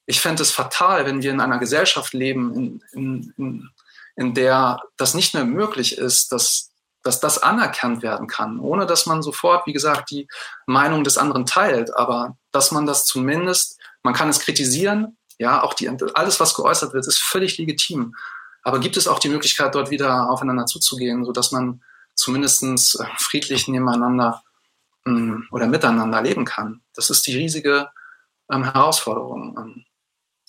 [0.09, 3.71] ich fände es fatal, wenn wir in einer Gesellschaft leben, in, in, in,
[4.17, 6.71] in der das nicht mehr möglich ist, dass,
[7.03, 10.27] dass das anerkannt werden kann, ohne dass man sofort, wie gesagt, die
[10.65, 15.75] Meinung des anderen teilt, aber dass man das zumindest, man kann es kritisieren, ja, auch
[15.75, 18.17] die, alles, was geäußert wird, ist völlig legitim.
[18.63, 21.83] Aber gibt es auch die Möglichkeit, dort wieder aufeinander zuzugehen, so dass man
[22.15, 24.43] zumindestens äh, friedlich nebeneinander
[25.05, 26.81] hm, oder miteinander leben kann?
[26.95, 27.91] Das ist die riesige
[28.51, 29.85] ähm, Herausforderung.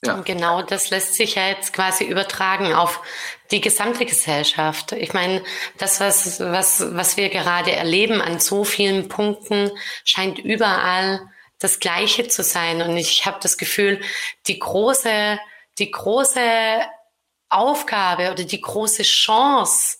[0.04, 0.16] Ja.
[0.16, 3.02] Und genau das lässt sich ja jetzt quasi übertragen auf
[3.52, 4.94] die gesamte Gesellschaft.
[4.94, 5.44] Ich meine,
[5.78, 9.72] das, was, was, was wir gerade erleben an so vielen Punkten,
[10.06, 11.20] scheint überall
[11.60, 12.82] das Gleiche zu sein.
[12.82, 14.02] Und ich habe das Gefühl,
[14.48, 15.38] die große,
[15.78, 16.82] die große
[17.50, 19.98] Aufgabe oder die große Chance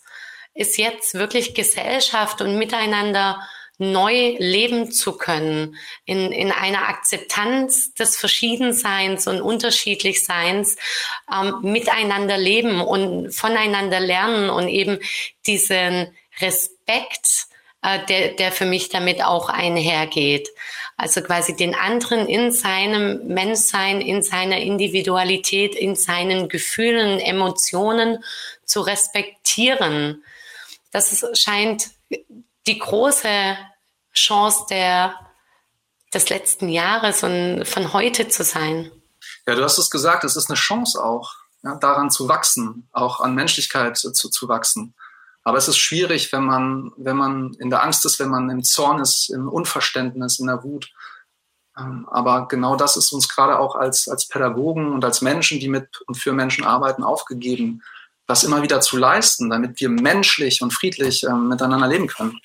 [0.54, 3.42] ist jetzt wirklich Gesellschaft und Miteinander
[3.80, 10.76] neu leben zu können, in, in einer Akzeptanz des Verschiedenseins und Unterschiedlichseins
[11.34, 15.00] ähm, miteinander leben und voneinander lernen und eben
[15.48, 17.48] diesen Respekt,
[17.82, 20.50] äh, der, der für mich damit auch einhergeht.
[20.98, 28.22] Also quasi den anderen in seinem Menschsein, in seiner Individualität, in seinen Gefühlen, Emotionen
[28.66, 30.22] zu respektieren.
[30.92, 31.92] Das scheint
[32.68, 33.58] die große
[34.14, 35.16] Chance der,
[36.14, 38.92] des letzten Jahres und von heute zu sein.
[39.48, 43.20] Ja, du hast es gesagt, es ist eine Chance auch, ja, daran zu wachsen, auch
[43.20, 44.94] an Menschlichkeit zu, zu wachsen.
[45.44, 48.64] Aber es ist schwierig, wenn man, wenn man in der Angst ist, wenn man im
[48.64, 50.92] Zorn ist, im Unverständnis, in der Wut.
[51.78, 55.70] Ähm, aber genau das ist uns gerade auch als, als Pädagogen und als Menschen, die
[55.70, 57.82] mit und für Menschen arbeiten, aufgegeben,
[58.30, 62.40] das immer wieder zu leisten, damit wir menschlich und friedlich ähm, miteinander leben können.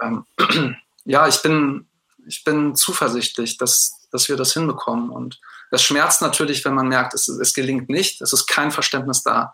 [0.00, 0.24] Ähm,
[1.04, 1.88] ja, ich bin,
[2.28, 5.10] ich bin zuversichtlich, dass, dass wir das hinbekommen.
[5.10, 5.40] Und
[5.72, 9.52] es schmerzt natürlich, wenn man merkt, es, es gelingt nicht, es ist kein Verständnis da.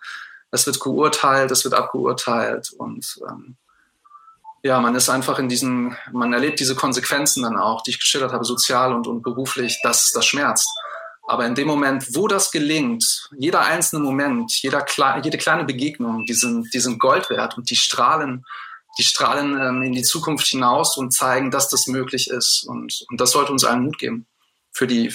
[0.51, 3.57] Es wird geurteilt, es wird abgeurteilt und ähm,
[4.63, 8.33] ja, man ist einfach in diesen, man erlebt diese Konsequenzen dann auch, die ich geschildert
[8.33, 10.69] habe, sozial und, und beruflich, das, das schmerzt.
[11.27, 14.85] Aber in dem Moment, wo das gelingt, jeder einzelne Moment, jeder,
[15.23, 18.45] jede kleine Begegnung, die sind, die sind Gold wert und die strahlen
[18.99, 22.65] die strahlen ähm, in die Zukunft hinaus und zeigen, dass das möglich ist.
[22.69, 24.27] Und, und das sollte uns allen Mut geben
[24.71, 25.15] für die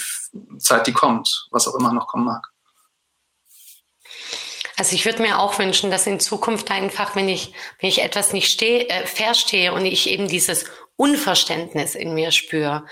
[0.60, 2.48] Zeit, die kommt, was auch immer noch kommen mag.
[4.78, 8.34] Also ich würde mir auch wünschen, dass in Zukunft einfach, wenn ich, wenn ich etwas
[8.34, 10.65] nicht steh, äh, verstehe und ich eben dieses
[10.97, 12.86] Unverständnis in mir spüre,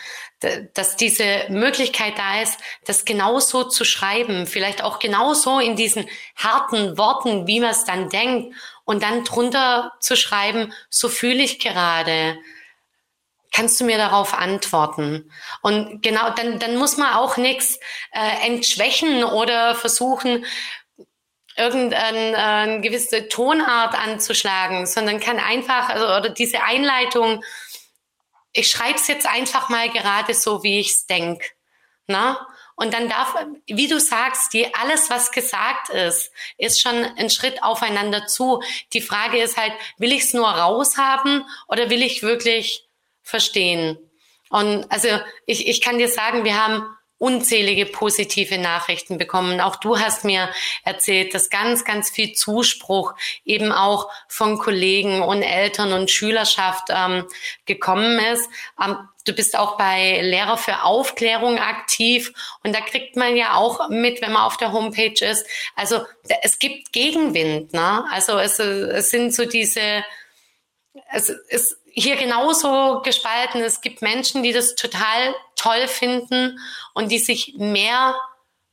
[0.74, 6.98] dass diese Möglichkeit da ist, das genauso zu schreiben, vielleicht auch genauso in diesen harten
[7.00, 12.38] Worten, wie man es dann denkt, und dann drunter zu schreiben, so fühle ich gerade.
[13.52, 15.32] Kannst du mir darauf antworten?
[15.64, 17.80] Und genau, dann, dann muss man auch nichts
[18.12, 20.46] äh, entschwächen oder versuchen,
[21.58, 27.44] irgendeine äh, gewisse Tonart anzuschlagen, sondern kann einfach, also, oder diese Einleitung,
[28.56, 31.46] ich schreibe es jetzt einfach mal gerade so, wie ich es denke.
[32.08, 32.48] Na?
[32.78, 33.36] Und dann darf,
[33.68, 38.62] wie du sagst, die, alles, was gesagt ist, ist schon ein Schritt aufeinander zu.
[38.94, 42.88] Die Frage ist halt, will ich es nur raushaben oder will ich wirklich
[43.22, 43.98] verstehen?
[44.50, 45.08] Und also
[45.46, 46.86] ich, ich kann dir sagen, wir haben
[47.18, 49.62] unzählige positive Nachrichten bekommen.
[49.62, 50.50] Auch du hast mir
[50.84, 53.14] erzählt, dass ganz, ganz viel Zuspruch
[53.46, 57.26] eben auch von Kollegen und Eltern und Schülerschaft ähm,
[57.66, 58.50] gekommen ist.
[58.84, 63.90] Ähm, du bist auch bei Lehrer für Aufklärung aktiv und da kriegt man ja auch
[63.90, 65.48] mit, wenn man auf der Homepage ist.
[65.76, 66.02] Also
[66.44, 68.06] es gibt Gegenwind, ne?
[68.12, 70.04] Also es, es sind so diese,
[71.12, 73.62] es ist hier genauso gespalten.
[73.62, 76.60] Es gibt Menschen, die das total toll finden
[76.94, 78.16] und die sich mehr,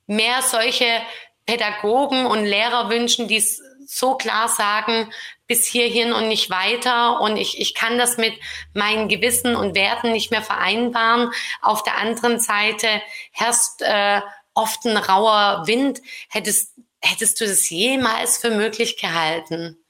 [0.06, 1.00] mehr solche
[1.46, 5.12] Pädagogen und Lehrer wünschen, die es so klar sagen,
[5.46, 7.20] bis hierhin und nicht weiter.
[7.20, 8.34] Und ich, ich kann das mit
[8.74, 11.30] meinen Gewissen und Werten nicht mehr vereinbaren.
[11.60, 12.88] Auf der anderen Seite
[13.32, 14.20] herrscht äh,
[14.54, 16.00] oft ein rauer Wind.
[16.28, 19.81] Hättest, hättest du das jemals für möglich gehalten?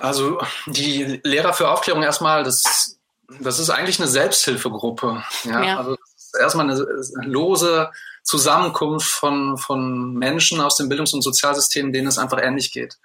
[0.00, 2.98] Also die Lehrer für Aufklärung erstmal, das,
[3.40, 5.22] das ist eigentlich eine Selbsthilfegruppe.
[5.44, 5.62] Ja?
[5.62, 5.78] ja.
[5.78, 5.96] Also
[6.38, 6.84] erstmal eine
[7.22, 7.90] lose
[8.22, 12.98] Zusammenkunft von, von Menschen aus dem Bildungs- und Sozialsystem, denen es einfach ähnlich geht.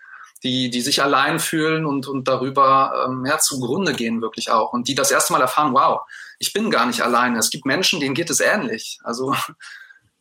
[0.44, 4.74] Die, die sich allein fühlen und, und darüber ähm, ja, zugrunde gehen wirklich auch.
[4.74, 6.02] Und die das erste Mal erfahren, wow,
[6.38, 7.40] ich bin gar nicht alleine.
[7.40, 9.00] Es gibt Menschen, denen geht es ähnlich.
[9.04, 9.34] Also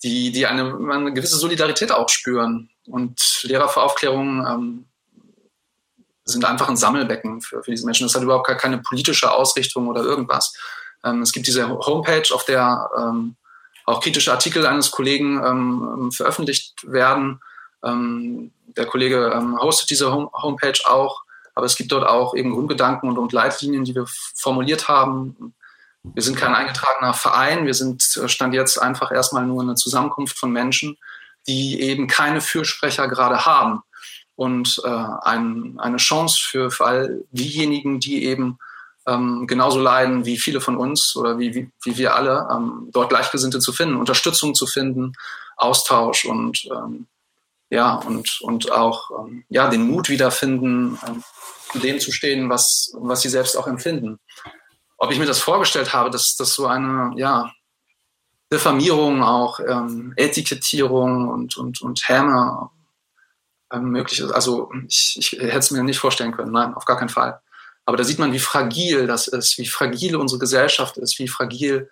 [0.03, 2.71] die, die eine, eine gewisse Solidarität auch spüren.
[2.87, 4.87] Und Lehrer für Aufklärung ähm,
[6.25, 8.07] sind einfach ein Sammelbecken für, für diese Menschen.
[8.07, 10.55] Das hat überhaupt gar keine politische Ausrichtung oder irgendwas.
[11.05, 13.37] Ähm, es gibt diese Homepage, auf der ähm,
[13.87, 17.41] auch kritische Artikel eines Kollegen ähm, veröffentlicht werden.
[17.85, 21.23] Ähm, der Kollege ähm, hostet diese Home Homepage auch,
[21.55, 25.55] aber es gibt dort auch eben Grundgedanken und, und Leitlinien, die wir formuliert haben.
[26.03, 30.39] Wir sind kein eingetragener Verein, wir sind äh, stand jetzt einfach erstmal nur eine Zusammenkunft
[30.39, 30.97] von Menschen,
[31.47, 33.83] die eben keine Fürsprecher gerade haben
[34.37, 38.59] und äh, ein, eine Chance für, für all diejenigen, die eben
[39.07, 43.11] ähm, genauso leiden wie viele von uns oder wie, wie, wie wir alle, ähm, dort
[43.11, 45.12] Gleichgesinnte zu finden, Unterstützung zu finden,
[45.57, 47.07] Austausch und ähm,
[47.70, 51.23] ja und und auch ähm, ja den Mut wiederfinden, ähm,
[51.81, 54.18] dem zu stehen, was was sie selbst auch empfinden.
[54.97, 57.53] Ob ich mir das vorgestellt habe, dass das so eine ja
[58.53, 62.70] Diffamierung, auch ähm, Etikettierung und und und Häme
[63.81, 64.31] möglich ist.
[64.31, 66.53] Also ich, ich hätte es mir nicht vorstellen können.
[66.53, 67.41] Nein, auf gar keinen Fall.
[67.85, 71.91] Aber da sieht man, wie fragil das ist, wie fragil unsere Gesellschaft ist, wie fragil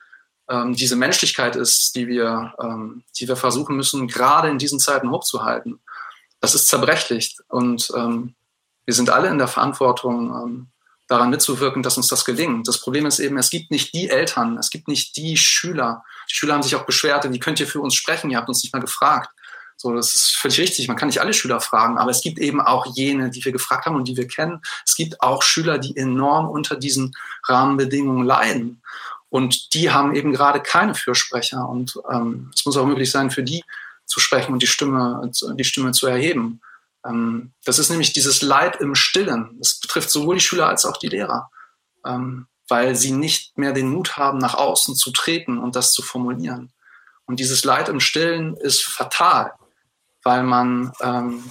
[0.49, 5.11] ähm, diese Menschlichkeit ist, die wir, ähm, die wir versuchen müssen, gerade in diesen Zeiten
[5.11, 5.81] hochzuhalten.
[6.41, 8.35] Das ist zerbrechlich und ähm,
[8.85, 10.67] wir sind alle in der Verantwortung, ähm,
[11.13, 12.67] daran mitzuwirken, dass uns das gelingt.
[12.67, 16.05] Das Problem ist eben, es gibt nicht die Eltern, es gibt nicht die Schüler.
[16.31, 18.31] Die Schüler haben sich auch beschwert, wie könnt ihr für uns sprechen?
[18.31, 19.31] Ihr habt uns nicht mal gefragt.
[19.83, 20.87] So, das ist völlig richtig.
[20.87, 23.85] Man kann nicht alle Schüler fragen, aber es gibt eben auch jene, die wir gefragt
[23.85, 24.61] haben und die wir kennen.
[24.87, 27.17] Es gibt auch Schüler, die enorm unter diesen
[27.49, 28.81] Rahmenbedingungen leiden.
[29.29, 31.69] Und die haben eben gerade keine Fürsprecher.
[31.69, 33.65] Und ähm, es muss auch möglich sein, für die
[34.07, 36.61] zu sprechen und die Stimme, die Stimme zu erheben.
[37.05, 39.57] Ähm, das ist nämlich dieses Leid im Stillen.
[39.59, 41.51] Das betrifft sowohl die Schüler als auch die Lehrer.
[42.07, 46.03] Ähm, weil sie nicht mehr den Mut haben, nach außen zu treten und das zu
[46.03, 46.71] formulieren.
[47.25, 49.53] Und dieses Leid im Stillen ist fatal
[50.23, 51.45] weil man, ähm,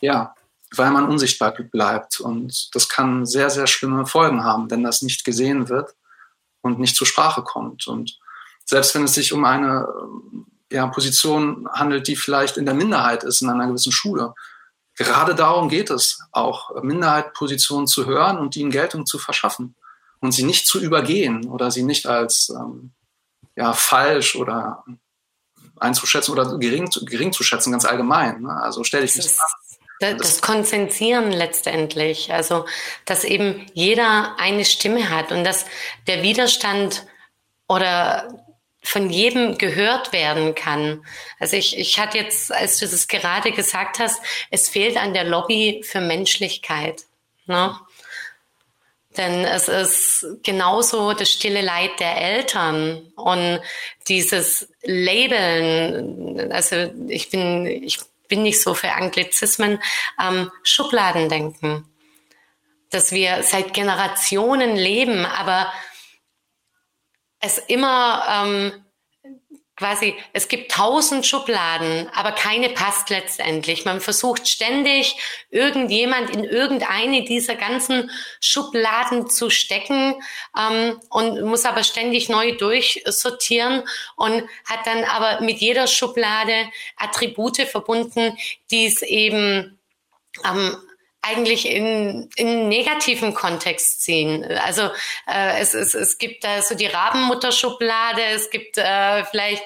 [0.00, 0.34] ja,
[0.74, 2.20] weil man unsichtbar bleibt.
[2.20, 5.94] Und das kann sehr, sehr schlimme Folgen haben, wenn das nicht gesehen wird
[6.62, 7.86] und nicht zur Sprache kommt.
[7.86, 8.18] Und
[8.64, 9.86] selbst wenn es sich um eine
[10.70, 14.34] ja, Position handelt, die vielleicht in der Minderheit ist in einer gewissen Schule,
[14.96, 19.74] gerade darum geht es, auch Minderheitpositionen zu hören und ihnen Geltung zu verschaffen
[20.20, 22.92] und sie nicht zu übergehen oder sie nicht als ähm,
[23.56, 24.84] ja, falsch oder
[25.82, 28.42] einzuschätzen oder gering, gering zu schätzen, ganz allgemein.
[28.42, 28.50] Ne?
[28.62, 29.26] Also stelle ich mich
[30.00, 32.66] das, das Konzentrieren letztendlich, also
[33.04, 35.64] dass eben jeder eine Stimme hat und dass
[36.06, 37.06] der Widerstand
[37.68, 38.44] oder
[38.82, 41.04] von jedem gehört werden kann.
[41.38, 45.24] Also ich, ich hatte jetzt, als du das gerade gesagt hast, es fehlt an der
[45.24, 47.04] Lobby für Menschlichkeit.
[47.46, 47.76] Ne?
[49.16, 53.60] Denn es ist genauso das stille Leid der Eltern und
[54.08, 57.98] dieses Labeln, also ich bin, ich
[58.28, 59.82] bin nicht so für Anglizismen,
[60.20, 61.84] ähm, Schubladendenken.
[62.90, 65.72] Dass wir seit Generationen leben, aber
[67.40, 68.81] es immer ähm,
[69.82, 73.84] quasi, es gibt tausend Schubladen, aber keine passt letztendlich.
[73.84, 75.16] Man versucht ständig,
[75.50, 78.08] irgendjemand in irgendeine dieser ganzen
[78.40, 80.14] Schubladen zu stecken
[80.56, 83.82] ähm, und muss aber ständig neu durchsortieren
[84.14, 88.38] und hat dann aber mit jeder Schublade Attribute verbunden,
[88.70, 89.80] die es eben
[90.44, 90.76] ähm,
[91.22, 94.44] eigentlich in, in negativen Kontext ziehen.
[94.44, 94.82] Also
[95.28, 99.62] äh, es, es, es gibt da so die Rabenmutterschublade, es gibt äh, vielleicht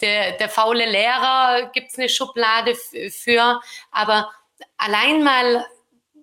[0.00, 2.74] der, der faule Lehrer, gibt's eine Schublade
[3.10, 4.30] für, aber
[4.78, 5.66] allein mal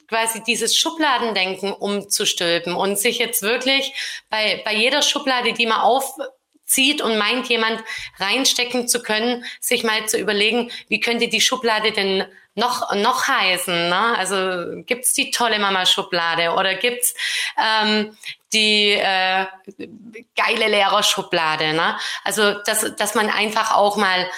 [0.07, 3.93] quasi dieses Schubladendenken umzustülpen und sich jetzt wirklich
[4.29, 7.81] bei, bei jeder Schublade, die man aufzieht und meint, jemand
[8.19, 12.25] reinstecken zu können, sich mal zu überlegen, wie könnte die Schublade denn
[12.55, 13.89] noch, noch heißen?
[13.89, 14.17] Ne?
[14.17, 17.13] Also gibt's die tolle Mama-Schublade oder gibt's
[17.57, 18.17] ähm,
[18.53, 19.45] die äh,
[20.35, 21.73] geile Lehrerschublade?
[21.73, 21.97] Ne?
[22.23, 24.29] Also dass, dass man einfach auch mal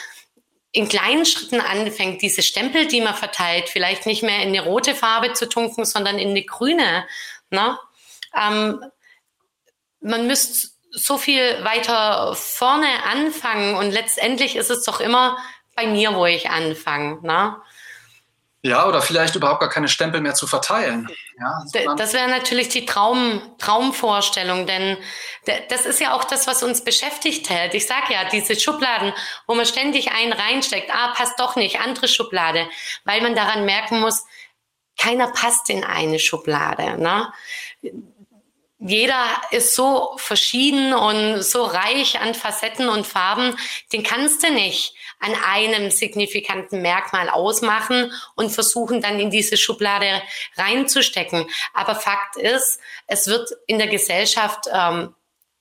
[0.71, 4.95] in kleinen Schritten anfängt, diese Stempel, die man verteilt, vielleicht nicht mehr in eine rote
[4.95, 7.07] Farbe zu tunken, sondern in eine grüne.
[7.51, 7.77] Ne?
[8.35, 8.83] Ähm,
[10.01, 15.37] man müsste so viel weiter vorne anfangen und letztendlich ist es doch immer
[15.75, 17.19] bei mir, wo ich anfange.
[17.21, 17.55] Ne?
[18.65, 21.09] Ja, oder vielleicht überhaupt gar keine Stempel mehr zu verteilen.
[21.37, 24.97] Ja, das wäre natürlich die Traum, Traumvorstellung, denn
[25.69, 27.73] das ist ja auch das, was uns beschäftigt hält.
[27.73, 29.11] Ich sage ja, diese Schubladen,
[29.47, 32.69] wo man ständig einen reinsteckt, ah, passt doch nicht, andere Schublade,
[33.03, 34.23] weil man daran merken muss,
[34.97, 36.97] keiner passt in eine Schublade.
[37.01, 37.33] Ne?
[38.85, 43.55] Jeder ist so verschieden und so reich an Facetten und Farben,
[43.93, 50.21] den kannst du nicht an einem signifikanten Merkmal ausmachen und versuchen dann in diese Schublade
[50.57, 51.49] reinzustecken.
[51.73, 55.15] Aber Fakt ist, es wird in der Gesellschaft ähm,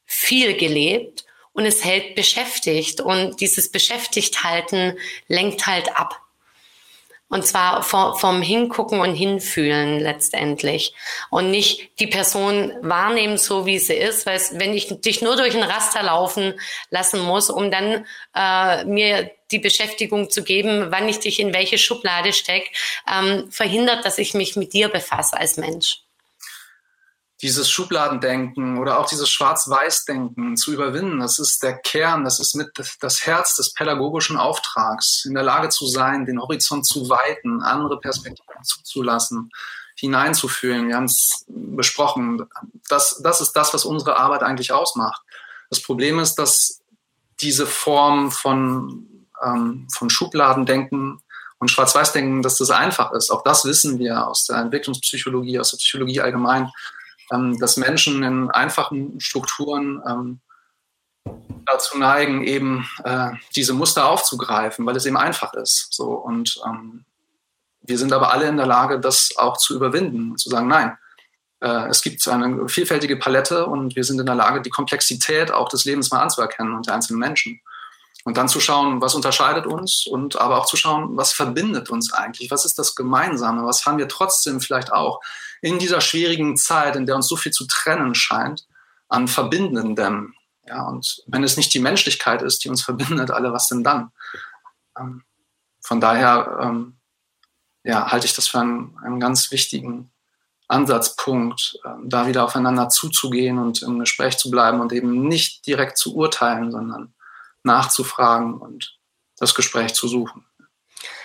[0.05, 4.99] viel gelebt und es hält beschäftigt und dieses Beschäftigthalten
[5.29, 6.22] lenkt halt ab.
[7.33, 10.93] Und zwar vom Hingucken und Hinfühlen letztendlich.
[11.31, 14.27] Und nicht die Person wahrnehmen, so wie sie ist.
[14.27, 16.61] Weil wenn ich dich nur durch ein Raster laufen
[16.91, 18.05] lassen muss, um dann
[18.37, 22.69] äh, mir die Beschäftigung zu geben, wann ich dich in welche Schublade stecke,
[23.11, 26.02] ähm, verhindert, dass ich mich mit dir befasse als Mensch
[27.43, 31.19] dieses Schubladendenken oder auch dieses Schwarz-Weiß-Denken zu überwinden.
[31.19, 32.71] Das ist der Kern, das ist mit
[33.01, 37.99] das Herz des pädagogischen Auftrags, in der Lage zu sein, den Horizont zu weiten, andere
[37.99, 39.51] Perspektiven zuzulassen,
[39.97, 40.87] hineinzufühlen.
[40.87, 42.47] Wir haben es besprochen.
[42.89, 45.21] Das, das ist das, was unsere Arbeit eigentlich ausmacht.
[45.69, 46.81] Das Problem ist, dass
[47.41, 51.21] diese Form von, ähm, von Schubladendenken
[51.59, 53.31] und Schwarz-Weiß-Denken, dass das einfach ist.
[53.31, 56.71] Auch das wissen wir aus der Entwicklungspsychologie, aus der Psychologie allgemein
[57.59, 60.41] dass Menschen in einfachen Strukturen ähm,
[61.67, 65.89] dazu neigen, eben äh, diese Muster aufzugreifen, weil es eben einfach ist.
[65.91, 67.05] So und ähm,
[67.83, 70.97] wir sind aber alle in der Lage, das auch zu überwinden, zu sagen, nein,
[71.61, 75.69] äh, es gibt eine vielfältige Palette und wir sind in der Lage, die Komplexität auch
[75.69, 77.61] des Lebens mal anzuerkennen und der einzelnen Menschen.
[78.25, 82.13] Und dann zu schauen, was unterscheidet uns und aber auch zu schauen, was verbindet uns
[82.13, 85.21] eigentlich, was ist das Gemeinsame, was haben wir trotzdem vielleicht auch
[85.63, 88.67] in dieser schwierigen Zeit, in der uns so viel zu trennen scheint,
[89.09, 90.35] an Verbindendem.
[90.67, 94.13] Ja, und wenn es nicht die Menschlichkeit ist, die uns verbindet, alle, was denn dann?
[94.99, 95.25] Ähm,
[95.81, 96.99] von daher ähm,
[97.85, 100.13] ja, halte ich das für einen, einen ganz wichtigen
[100.69, 105.99] Ansatzpunkt, äh, da wieder aufeinander zuzugehen und im Gespräch zu bleiben und eben nicht direkt
[105.99, 107.15] zu urteilen, sondern
[107.63, 108.99] nachzufragen und
[109.37, 110.45] das Gespräch zu suchen.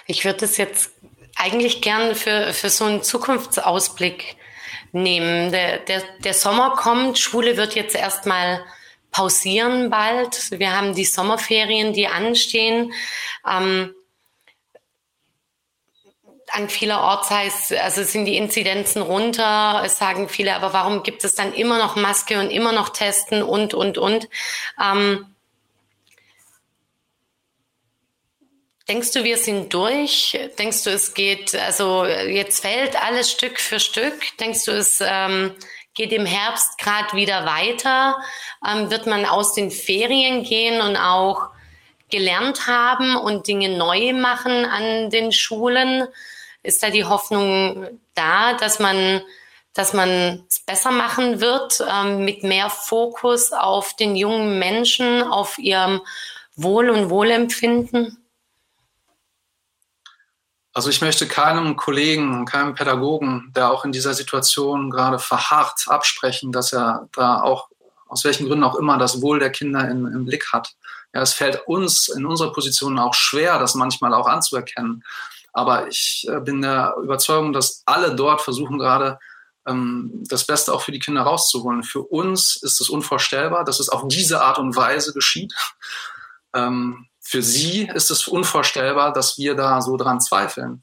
[0.05, 0.96] Ich würde es jetzt
[1.37, 4.37] eigentlich gern für, für so einen Zukunftsausblick
[4.91, 5.51] nehmen.
[5.51, 8.63] Der, der, der Sommer kommt, Schule wird jetzt erstmal
[9.11, 10.51] pausieren bald.
[10.51, 12.93] Wir haben die Sommerferien, die anstehen.
[13.49, 13.93] Ähm,
[16.49, 19.81] an vielerorts heißt, also sind die Inzidenzen runter.
[19.85, 23.43] Es sagen viele, aber warum gibt es dann immer noch Maske und immer noch Testen
[23.43, 24.29] und, und, und.
[24.81, 25.25] Ähm,
[28.89, 30.39] Denkst du, wir sind durch?
[30.57, 34.37] Denkst du, es geht, also jetzt fällt alles Stück für Stück?
[34.39, 35.53] Denkst du, es ähm,
[35.93, 38.17] geht im Herbst gerade wieder weiter?
[38.65, 41.49] Ähm, wird man aus den Ferien gehen und auch
[42.09, 46.07] gelernt haben und Dinge neu machen an den Schulen?
[46.63, 49.21] Ist da die Hoffnung da, dass man
[49.73, 55.59] dass man es besser machen wird, ähm, mit mehr Fokus auf den jungen Menschen, auf
[55.59, 56.01] ihrem
[56.55, 58.17] Wohl und Wohlempfinden?
[60.77, 66.51] Also ich möchte keinem Kollegen, keinem Pädagogen, der auch in dieser Situation gerade verharrt, absprechen,
[66.51, 67.69] dass er da auch
[68.07, 70.75] aus welchen Gründen auch immer das Wohl der Kinder im, im Blick hat.
[71.15, 75.03] Ja, es fällt uns in unserer Position auch schwer, das manchmal auch anzuerkennen.
[75.51, 79.17] Aber ich äh, bin der Überzeugung, dass alle dort versuchen gerade
[79.65, 81.81] ähm, das Beste auch für die Kinder rauszuholen.
[81.81, 85.55] Für uns ist es unvorstellbar, dass es auf diese Art und Weise geschieht.
[86.53, 90.81] Ähm, für sie ist es unvorstellbar, dass wir da so dran zweifeln.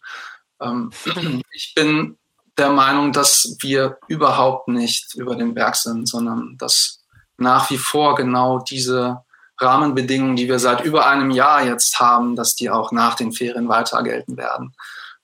[0.60, 0.90] Ähm,
[1.52, 2.18] ich bin
[2.58, 7.00] der Meinung, dass wir überhaupt nicht über den Berg sind, sondern dass
[7.38, 9.22] nach wie vor genau diese
[9.58, 13.70] Rahmenbedingungen, die wir seit über einem Jahr jetzt haben, dass die auch nach den Ferien
[13.70, 14.74] weiter gelten werden.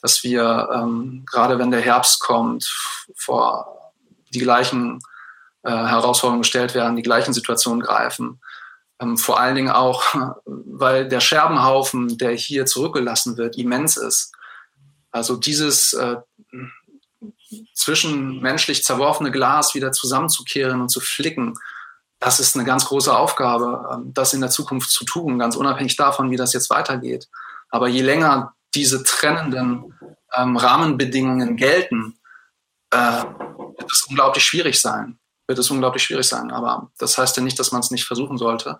[0.00, 2.64] Dass wir, ähm, gerade wenn der Herbst kommt,
[3.14, 3.92] vor
[4.32, 5.00] die gleichen
[5.64, 8.40] äh, Herausforderungen gestellt werden, die gleichen Situationen greifen.
[9.00, 10.04] Ähm, vor allen Dingen auch,
[10.44, 14.32] weil der Scherbenhaufen, der hier zurückgelassen wird, immens ist.
[15.10, 16.16] Also dieses äh,
[17.74, 21.54] zwischenmenschlich zerworfene Glas wieder zusammenzukehren und zu flicken,
[22.20, 25.96] das ist eine ganz große Aufgabe, ähm, das in der Zukunft zu tun, ganz unabhängig
[25.96, 27.28] davon, wie das jetzt weitergeht.
[27.70, 29.94] Aber je länger diese trennenden
[30.36, 32.18] ähm, Rahmenbedingungen gelten,
[32.90, 35.19] äh, wird es unglaublich schwierig sein.
[35.50, 36.52] Wird es unglaublich schwierig sein.
[36.52, 38.78] Aber das heißt ja nicht, dass man es nicht versuchen sollte.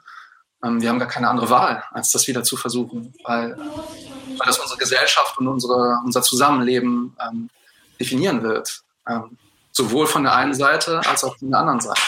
[0.63, 4.61] Ähm, wir haben gar keine andere Wahl, als das wieder zu versuchen, weil, weil das
[4.61, 7.51] unsere Gesellschaft und unsere, unser Zusammenleben ähm,
[7.99, 8.83] definieren wird.
[9.09, 9.37] Ähm,
[9.73, 12.01] sowohl von der einen Seite als auch von der anderen Seite.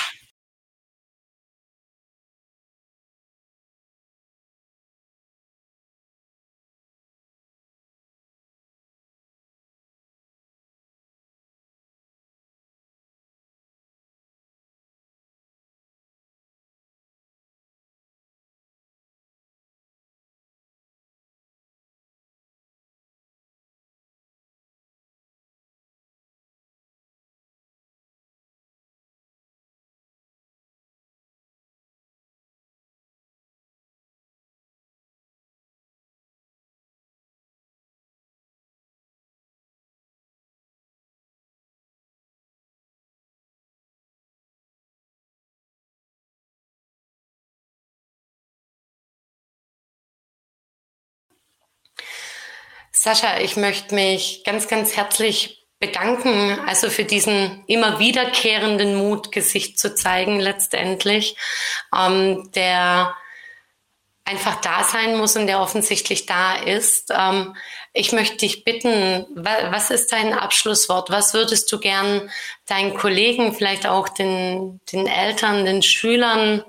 [53.05, 59.77] Sascha, ich möchte mich ganz, ganz herzlich bedanken, also für diesen immer wiederkehrenden Mut, Gesicht
[59.77, 61.37] zu zeigen letztendlich,
[61.93, 63.13] ähm, der
[64.25, 67.13] einfach da sein muss und der offensichtlich da ist.
[67.13, 67.57] Ähm,
[67.93, 71.11] ich möchte dich bitten, wa was ist dein Abschlusswort?
[71.11, 72.31] Was würdest du gern
[72.67, 76.63] deinen Kollegen, vielleicht auch den, den Eltern, den Schülern,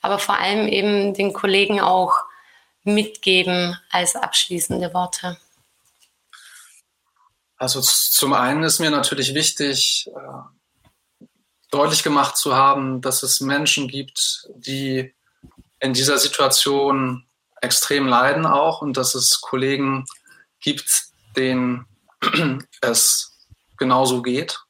[0.00, 2.14] aber vor allem eben den Kollegen auch
[2.84, 5.36] mitgeben als abschließende Worte?
[7.58, 11.26] Also zum einen ist mir natürlich wichtig, äh,
[11.70, 15.12] deutlich gemacht zu haben, dass es Menschen gibt, die
[15.80, 17.26] in dieser Situation
[17.60, 20.06] extrem leiden auch und dass es Kollegen
[20.60, 21.86] gibt, denen
[22.80, 23.36] es
[23.76, 24.60] genauso geht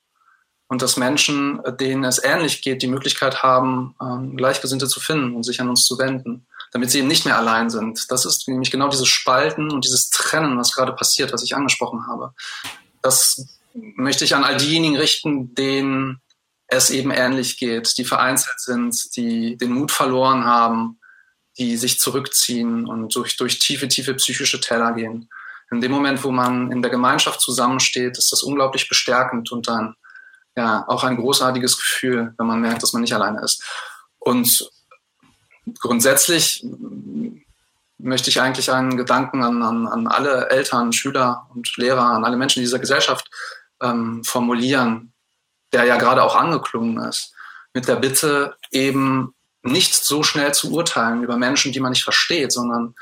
[0.68, 5.44] und dass Menschen, denen es ähnlich geht, die Möglichkeit haben, ähm, Gleichgesinnte zu finden und
[5.44, 8.06] sich an uns zu wenden, damit sie eben nicht mehr allein sind.
[8.10, 12.06] Das ist nämlich genau dieses Spalten und dieses Trennen, was gerade passiert, was ich angesprochen
[12.06, 12.34] habe
[13.02, 16.20] das möchte ich an all diejenigen richten, denen
[16.66, 21.00] es eben ähnlich geht, die vereinzelt sind, die den Mut verloren haben,
[21.56, 25.28] die sich zurückziehen und durch, durch tiefe, tiefe psychische Teller gehen.
[25.70, 29.94] In dem Moment, wo man in der Gemeinschaft zusammensteht, ist das unglaublich bestärkend und dann
[30.56, 33.62] ja auch ein großartiges Gefühl, wenn man merkt, dass man nicht alleine ist.
[34.18, 34.70] Und
[35.80, 36.64] grundsätzlich
[37.98, 42.36] möchte ich eigentlich einen Gedanken an, an, an alle Eltern, Schüler und Lehrer, an alle
[42.36, 43.28] Menschen in dieser Gesellschaft
[43.82, 45.12] ähm, formulieren,
[45.72, 47.34] der ja gerade auch angeklungen ist,
[47.74, 52.52] mit der Bitte eben nicht so schnell zu urteilen über Menschen, die man nicht versteht,
[52.52, 52.94] sondern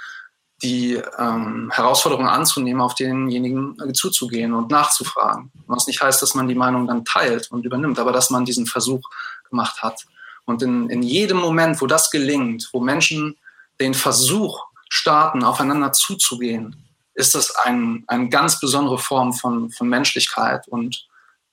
[0.63, 5.53] die ähm, Herausforderungen anzunehmen, auf denjenigen zuzugehen und nachzufragen.
[5.67, 8.67] Was nicht heißt, dass man die Meinung dann teilt und übernimmt, aber dass man diesen
[8.67, 9.03] Versuch
[9.51, 10.07] gemacht hat.
[10.47, 13.37] Und in, in jedem Moment, wo das gelingt, wo Menschen
[13.81, 16.77] den Versuch Staaten aufeinander zuzugehen,
[17.15, 21.07] ist das ein, eine ganz besondere Form von, von Menschlichkeit und,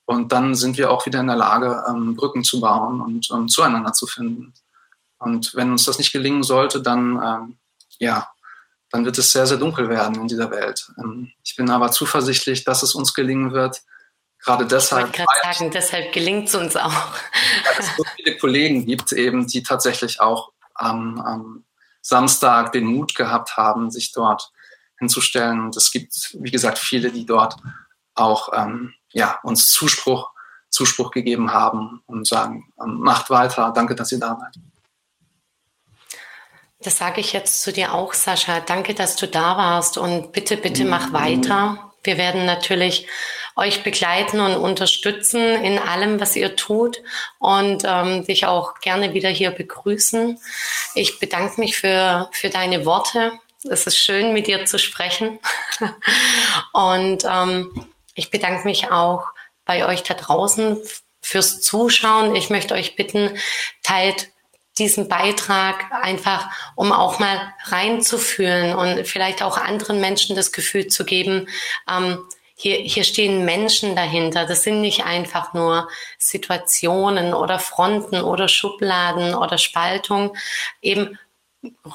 [0.06, 3.48] und dann sind wir auch wieder in der Lage, ähm, Brücken zu bauen und um,
[3.48, 4.54] zueinander zu finden.
[5.18, 7.58] Und wenn uns das nicht gelingen sollte, dann, ähm,
[7.98, 8.28] ja,
[8.92, 10.92] dann wird es sehr, sehr dunkel werden in dieser Welt.
[10.98, 13.82] Ähm, ich bin aber zuversichtlich, dass es uns gelingen wird.
[14.44, 15.10] Gerade deshalb.
[15.14, 16.92] Ich wollte gerade sagen, deshalb gelingt es uns auch.
[16.92, 21.64] Weil es so viele Kollegen gibt eben, die tatsächlich auch am,
[22.06, 24.52] Samstag den Mut gehabt haben, sich dort
[25.00, 25.62] hinzustellen.
[25.62, 27.56] Und es gibt, wie gesagt, viele, die dort
[28.14, 30.32] auch ähm, ja, uns Zuspruch,
[30.70, 34.62] Zuspruch gegeben haben und sagen, macht weiter, danke, dass ihr da seid.
[36.80, 38.60] Das sage ich jetzt zu dir auch, Sascha.
[38.60, 41.93] Danke, dass du da warst und bitte, bitte mach weiter.
[42.04, 43.08] Wir werden natürlich
[43.56, 47.02] euch begleiten und unterstützen in allem, was ihr tut
[47.40, 50.40] und ähm, dich auch gerne wieder hier begrüßen.
[50.96, 53.34] Ich bedanke mich für, für deine Worte.
[53.70, 55.40] Es ist schön, mit dir zu sprechen.
[56.74, 59.28] und ähm, ich bedanke mich auch
[59.66, 60.78] bei euch da draußen
[61.22, 62.36] fürs Zuschauen.
[62.36, 63.38] Ich möchte euch bitten,
[63.82, 64.33] teilt
[64.78, 71.06] diesen Beitrag einfach, um auch mal reinzufühlen und vielleicht auch anderen Menschen das Gefühl zu
[71.06, 71.48] geben,
[71.90, 72.20] ähm,
[72.56, 74.46] hier, hier stehen Menschen dahinter.
[74.46, 80.36] Das sind nicht einfach nur Situationen oder Fronten oder Schubladen oder Spaltung.
[80.82, 81.18] Eben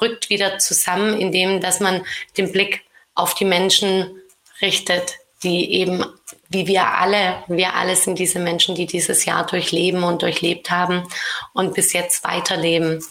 [0.01, 2.05] rückt wieder zusammen, indem, dass man
[2.37, 2.83] den Blick
[3.15, 4.21] auf die Menschen
[4.61, 6.05] richtet, die eben,
[6.49, 11.07] wie wir alle, wir alle sind diese Menschen, die dieses Jahr durchleben und durchlebt haben
[11.53, 13.03] und bis jetzt weiterleben.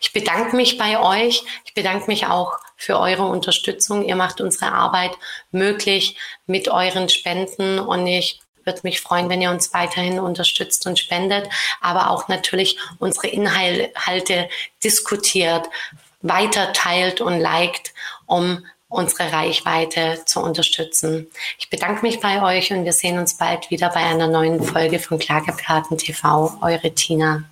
[0.00, 1.44] Ich bedanke mich bei euch.
[1.64, 4.04] Ich bedanke mich auch für eure Unterstützung.
[4.04, 5.12] Ihr macht unsere Arbeit
[5.50, 6.16] möglich
[6.46, 11.48] mit euren Spenden und ich würde mich freuen, wenn ihr uns weiterhin unterstützt und spendet,
[11.80, 14.48] aber auch natürlich unsere Inhalte
[14.82, 15.66] diskutiert,
[16.20, 17.94] weiter teilt und liked,
[18.26, 21.26] um unsere Reichweite zu unterstützen.
[21.58, 24.98] Ich bedanke mich bei euch und wir sehen uns bald wieder bei einer neuen Folge
[24.98, 26.58] von Klageplaten TV.
[26.62, 27.44] Eure Tina.